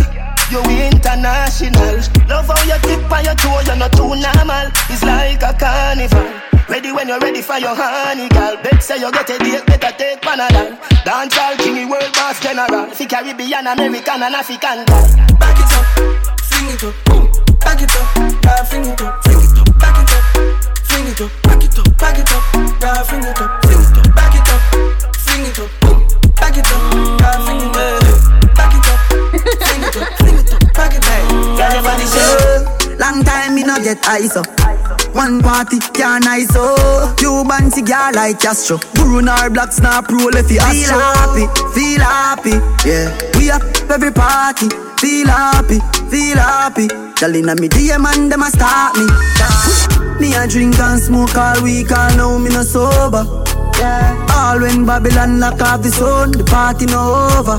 [0.46, 2.06] You international.
[2.30, 4.70] Love how you tip on your toe, you're not too normal.
[4.86, 6.30] It's like a carnival.
[6.70, 8.54] Ready when you're ready for your honey, girl.
[8.62, 10.78] Bet say you get a date, better take Panadol.
[11.02, 12.86] Dance all king, world boss general.
[12.94, 15.06] Fi Caribbean, American, and African girl.
[15.42, 15.82] Back it up,
[16.46, 17.26] fling it up, boom.
[17.58, 18.34] Back it up,
[18.66, 19.78] fling it up, fling it up.
[19.78, 20.22] Back it up,
[20.84, 22.44] fling it up, back it up, back it up,
[23.06, 24.14] fling it up, fling it up.
[24.14, 24.60] Back it up,
[25.16, 25.70] fling it up.
[26.36, 26.80] Back it up,
[27.20, 28.02] girl, fling it up.
[28.54, 28.98] Back it up,
[29.64, 31.22] fling it up, fling it up, back it up.
[31.58, 32.96] Girl, body show.
[32.98, 34.46] Long time me no get ice up.
[35.14, 37.14] One party can't nice oh.
[37.16, 38.78] Cuban cigar like Castro.
[38.94, 42.58] Bruno or black snap roll if you feel happy, feel happy.
[42.88, 44.68] Yeah, we up every party.
[44.98, 45.80] Feel happy,
[46.10, 46.88] feel happy.
[47.20, 49.06] Girl inna me DM and them a start me.
[50.20, 53.24] Me a drink and smoke all week, all now me no sober.
[53.78, 57.58] Yeah, all when Babylon lock off the sun, the party no over.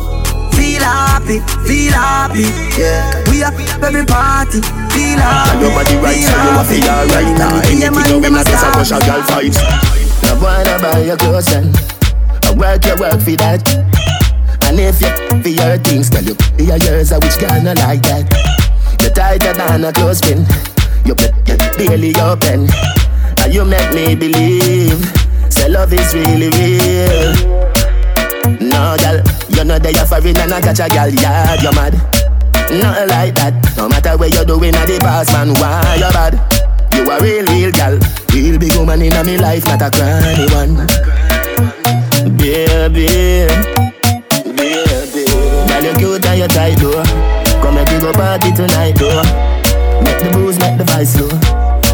[0.56, 2.48] Feel happy, feel happy.
[2.80, 3.54] Yeah, we up
[3.84, 4.62] every party.
[4.96, 5.52] Feel happy.
[5.52, 7.60] And your body right, so you a feel alright now.
[7.68, 9.60] Anything you when I guess I push a girl vibes.
[10.24, 11.76] I wanna buy your clothes and
[12.46, 14.05] I work your work for that.
[14.66, 15.10] And if you
[15.42, 16.36] for your things, girl, you
[16.74, 18.26] a yours, I wish girl not like that.
[19.02, 20.46] You tighter than a clothespin.
[21.06, 22.68] You bet you barely open.
[23.46, 24.98] And you make me believe.
[25.50, 27.34] Say love is really real.
[28.60, 31.94] No, girl, you know they are foreign and I catch a girl, yeah, you're mad.
[32.74, 33.54] Nothing like that.
[33.78, 36.34] No matter where you're doing at the past, man, why you bad?
[36.94, 38.00] You a real, real gal.
[38.34, 40.88] Real big woman in my life, not a cranny one.
[42.38, 43.48] Baby,
[44.56, 45.28] baby.
[45.68, 47.04] Girl, you cute and you tight, though.
[47.62, 49.22] Come make we go party tonight, though.
[50.04, 51.30] Make the booze, make the vice slow.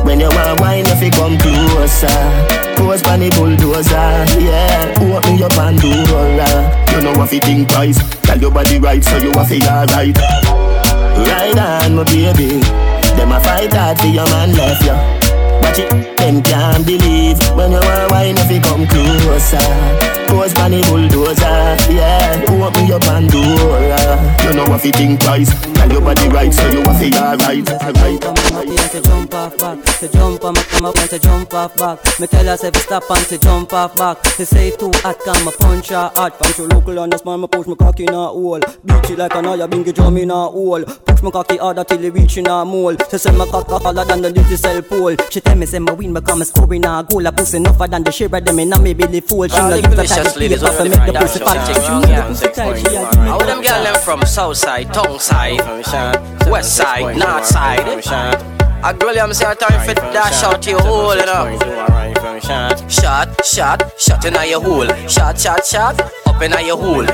[0.05, 2.07] When you want wine, if you come closer.
[2.77, 4.93] Pose pan the bulldozer, yeah.
[5.01, 6.81] Open your Pandora.
[6.91, 10.17] You know what you think twice Tell your body right, so you a feel alright
[10.17, 12.59] Ride on, my baby.
[13.15, 14.91] Them a fight hard for your man left you
[15.61, 17.39] Watch it, them can't believe.
[17.55, 20.00] When you want wine, if you come closer
[20.31, 24.15] Pose pan the bulldozer, yeah Open your Pandora
[24.47, 27.67] You know what you think twice Tell your body right, so you a feel alright
[27.67, 28.81] right.
[28.91, 32.19] to jump off back, to jump on my come up and to jump off back.
[32.19, 34.17] Me tell her say stop and to jump off back.
[34.35, 36.33] She say too hot, come a punch her hard.
[36.33, 38.59] From to local on the small, me push my cocky in a hole.
[38.59, 40.83] Beat it like an eye, bingy drum in a hole.
[40.83, 42.95] Push my cocky harder till it reach in a mole.
[43.09, 45.15] She say my cock harder than the little cell pole.
[45.29, 47.27] She tell me say my win become a score in a goal.
[47.27, 49.47] I pussy enough a than the shiver them in a me belly full.
[49.47, 51.65] She no use a tight ladies only the from pussy that fat.
[51.65, 51.81] show.
[51.81, 54.21] If you need the pussy tight, she a give me How them girl them from
[54.25, 55.59] south side, tongue side,
[56.49, 58.60] west side, north side.
[58.83, 61.57] A girl I'm say time for dash out your hole, you know.
[62.89, 64.87] Shot, shot, shot in your hole.
[65.07, 67.07] Shot, shot, shot, up in your hole.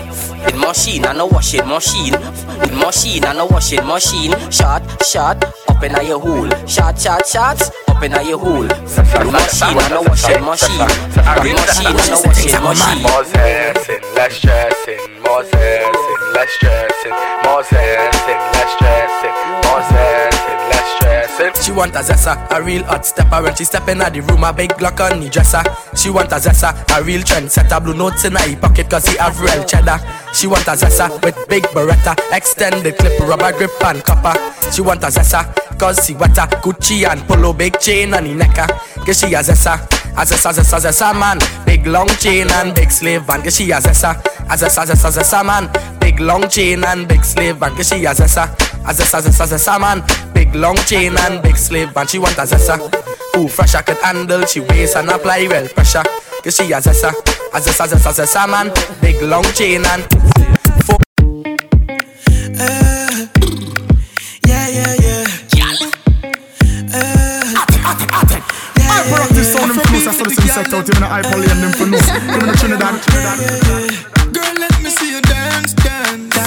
[0.48, 2.16] In machine and a washing machine.
[2.64, 4.32] In machine and a washing machine.
[4.50, 6.50] Shot, shot, up in your hole.
[6.66, 8.64] Shot, shot, shot, up in your hole.
[8.64, 10.88] In machine and a washing machine.
[11.44, 13.02] In machine and a washing machine.
[13.04, 15.94] More stressing, less stressing, more stressing,
[16.34, 19.36] less stressing, more stressing, less stressing,
[19.68, 20.37] more stressing,
[21.38, 23.44] She want a zessa, a real hot stepper.
[23.44, 25.62] When she step in at the room, a big Glock on the dresser.
[25.96, 29.18] She want a zessa, a real trend setter Blue notes in her pocket cause he
[29.18, 30.00] have real cheddar.
[30.34, 32.16] She want a zessa with big beretta.
[32.36, 34.34] Extended clip, rubber grip and copper.
[34.72, 35.46] She want a zessa
[35.78, 36.50] cause she wetter.
[36.66, 38.66] Gucci and polo, big chain on the necker
[39.06, 39.78] Cause she a zessa
[40.18, 41.38] a zessa, zessa, man.
[41.68, 44.18] Big long chain and big sleeve van Cause she a zessa.
[44.50, 45.70] A zessa, zessa, man.
[46.00, 49.80] Big long chain and big sleeve van Cause she a zessa a zessa, zessa, zessa
[49.80, 50.04] man.
[50.34, 52.78] Big long chain and big slave And She want a zessa.
[53.36, 54.46] Who fresh I can handle.
[54.46, 56.04] She waist and apply well pressure.
[56.44, 57.10] Cause she a zessa.
[57.54, 58.72] A zessa, zessa, zessa man.
[59.02, 60.04] Big long chain and
[60.86, 60.98] Four
[62.60, 63.28] eh,
[64.48, 65.26] Yeah, yeah, yeah.
[66.94, 67.54] Eh,
[68.90, 71.62] I practice sound them close, I saw the same out, even the high poly and
[71.62, 71.98] them for no.
[71.98, 73.38] Even the Trinidad, Trinidad.
[74.34, 75.47] Girl, let me see you dance,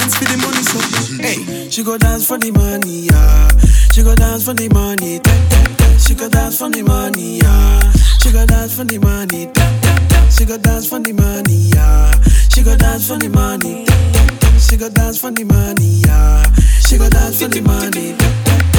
[0.01, 1.19] dance, for the money, so mm-hmm.
[1.21, 1.69] hey.
[1.69, 3.47] She She go dance for the money, yeah.
[3.93, 5.97] She go dance for the money, da, da, da.
[5.97, 7.91] She go dance for the money, yeah.
[8.21, 10.29] She go dance for the money, da, da, da.
[10.29, 12.11] She go dance for the money, yeah.
[12.49, 14.57] She go dance for the money, da, da, da.
[14.57, 16.43] She go dance for the money, yeah.
[16.87, 18.70] She go dance for the money, da, da, da.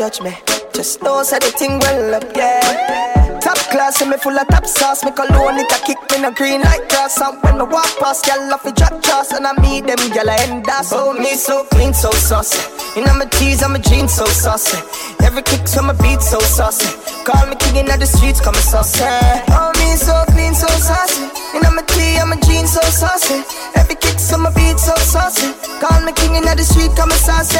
[0.00, 0.32] Judge me,
[0.72, 3.36] just know say the thing well up, yeah.
[3.38, 5.04] Top class, and me full of top sauce.
[5.04, 7.20] Me cologne it a kick me no green like grass.
[7.20, 8.96] And when me walk past, girl off a drop
[9.36, 10.92] and I meet them girl I end us.
[10.94, 12.56] Oh me so clean, so saucy.
[12.96, 14.80] You know my tees, I'm a jeans so saucy.
[15.22, 16.88] Every kick so my beat so saucy.
[17.28, 19.04] Call me king in the streets, come saucy.
[19.52, 21.28] Oh me so clean, so saucy.
[21.52, 23.44] You know my tee, I'm a jeans so saucy.
[23.76, 25.59] Every kick so my beat so saucy.
[25.80, 27.56] Call me king in the street, come saucy.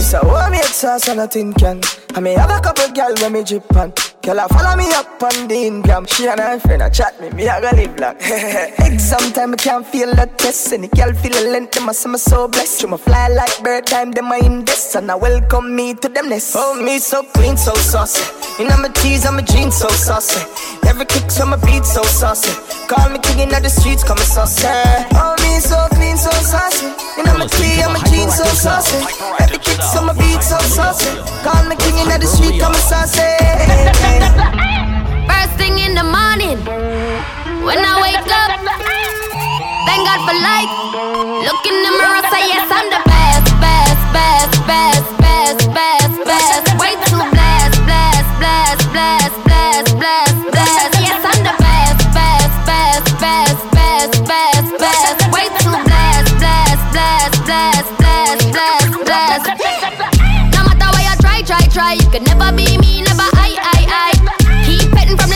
[0.00, 1.80] So oh me a sauce and nothing can.
[2.14, 3.92] I may have a couple girl when me drip on.
[4.28, 6.04] Girl, I follow me up on the Instagram.
[6.06, 8.20] She and her friend a chat me, me a go live like.
[8.84, 10.70] Exam time, I can't feel the test.
[10.70, 12.82] Any girl feel the length, them a say me so blessed.
[12.82, 14.94] You me fly like bird time, them a in this.
[14.96, 16.54] And I welcome me to them nest.
[16.58, 18.20] Oh, me so clean, so saucy.
[18.62, 20.44] You know my tees, I'm a jeans so saucy.
[20.86, 22.52] Every kick so my beat so saucy.
[22.86, 24.68] Call me king in the streets, come saucy.
[25.16, 26.84] Oh, me so clean, so saucy.
[27.16, 28.98] You know my tee, I'm a jeans so saucy.
[29.40, 31.16] Every kick so my beat so saucy.
[31.40, 33.24] Call me king in the street, come saucy.
[34.18, 36.58] First thing in the morning,
[37.62, 38.50] when I wake up,
[39.86, 40.72] thank God for life.
[41.46, 46.66] Look in the mirror, say yes, I'm the best, best, best, best, best, best, best.
[46.82, 50.98] Way too blessed, blessed, blessed, blessed, blessed, blessed, blessed.
[50.98, 55.18] Yes, I'm the best, best, best, best, best, best, best.
[55.30, 59.46] Way too blessed, blessed, blessed, blessed, blessed, blessed, blessed.
[60.50, 63.37] No matter you try, try, try, you can never be me, never.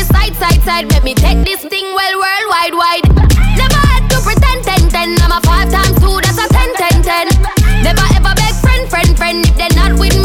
[0.03, 0.91] The side, side, side.
[0.91, 3.07] Let me take this thing well, worldwide, wide.
[3.55, 5.15] Never had to pretend, ten, ten.
[5.23, 7.27] I'm a five times two, that's a ten, ten, ten.
[7.87, 9.47] Never ever beg friend, friend, friend.
[9.47, 10.22] If they're not with me,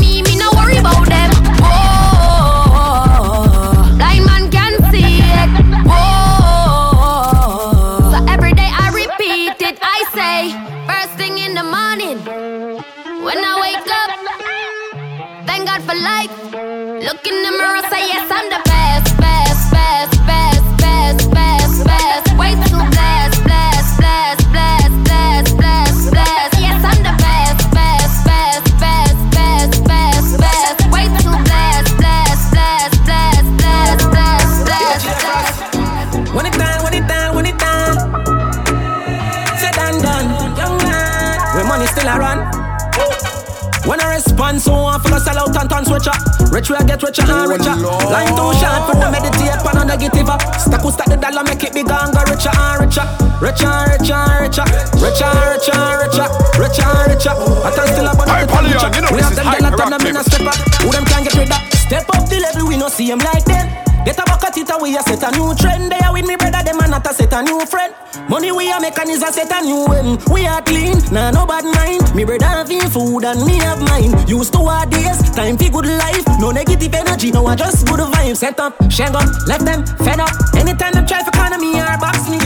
[77.28, 78.38] energy, no I just good vibes.
[78.38, 80.32] Set up, shang up, left them fed up.
[80.56, 82.38] Anytime them try for corner me or box me.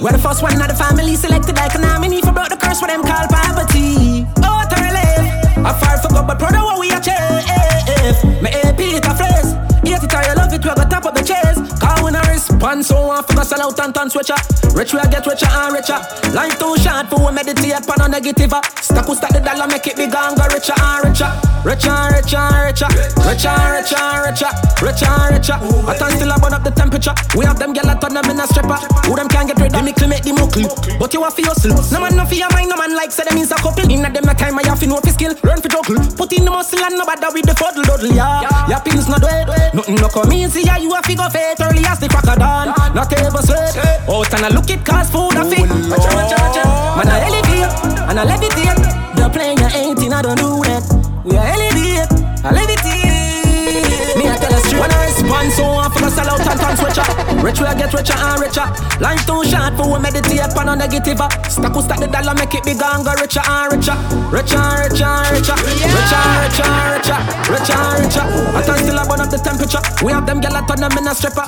[0.00, 2.80] We're the first one of the family selected like an nominee for broke the curse
[2.80, 4.26] for them call poverty.
[4.42, 5.66] Oh, relive.
[5.66, 7.44] I far for God, but of what we achieve.
[8.42, 9.52] Me AP it a phrase.
[9.84, 11.60] Hate it or you love it, we go top of the chase.
[11.78, 14.38] Call when I response, so want for sell out and turn switcher.
[14.72, 16.00] Rich we get richer and richer.
[16.32, 18.52] Line too short for we meditate on a negative.
[18.80, 21.49] Stack who stack the dollar, make it bigger and go richer and richer.
[21.60, 22.88] Richer richer richer.
[23.20, 24.52] Richer richer richer.
[24.80, 25.58] Richer richer.
[25.84, 27.12] I turn still I burn up the temperature.
[27.36, 28.80] We have them gyal a turn them in a stripper.
[29.04, 30.72] Who them can't get rid of me, make the muckle.
[30.96, 31.76] But you have for hustle.
[31.92, 33.84] No man no fear mind, no man like say them is a couple.
[33.92, 35.36] Inna them a time I have to know fi skill.
[35.44, 36.00] Learn fi juggle.
[36.16, 38.08] Put in the muscle and no bother with the fuddle duddle.
[38.08, 39.74] Yeah, your pills not wet.
[39.76, 40.64] Nothing no come easy.
[40.64, 42.72] Yeah, you have to go fate early as the crack of dawn.
[42.96, 43.76] Not ever sweat.
[44.08, 45.68] Out and I look it cause food a fit.
[45.68, 46.39] Oh,
[57.50, 58.66] Rich we I get richer and richer.
[59.02, 61.18] Life too short for we meditate on a negative.
[61.50, 63.98] Stack who stack the dollar, make it bigger and go richer and richer.
[64.30, 65.58] Richer and richer and richer.
[65.58, 67.18] Richer and richer and richer.
[67.50, 68.22] Richer and richer.
[68.54, 69.82] I turn still I burn up the temperature.
[70.06, 71.42] We have them gyal a turn them in a stripper.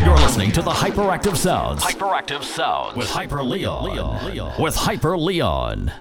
[0.00, 1.84] You're listening to the Hyperactive Sounds.
[1.84, 4.58] Hyperactive Sounds with Hyperleon.
[4.58, 5.92] With Hyperleon.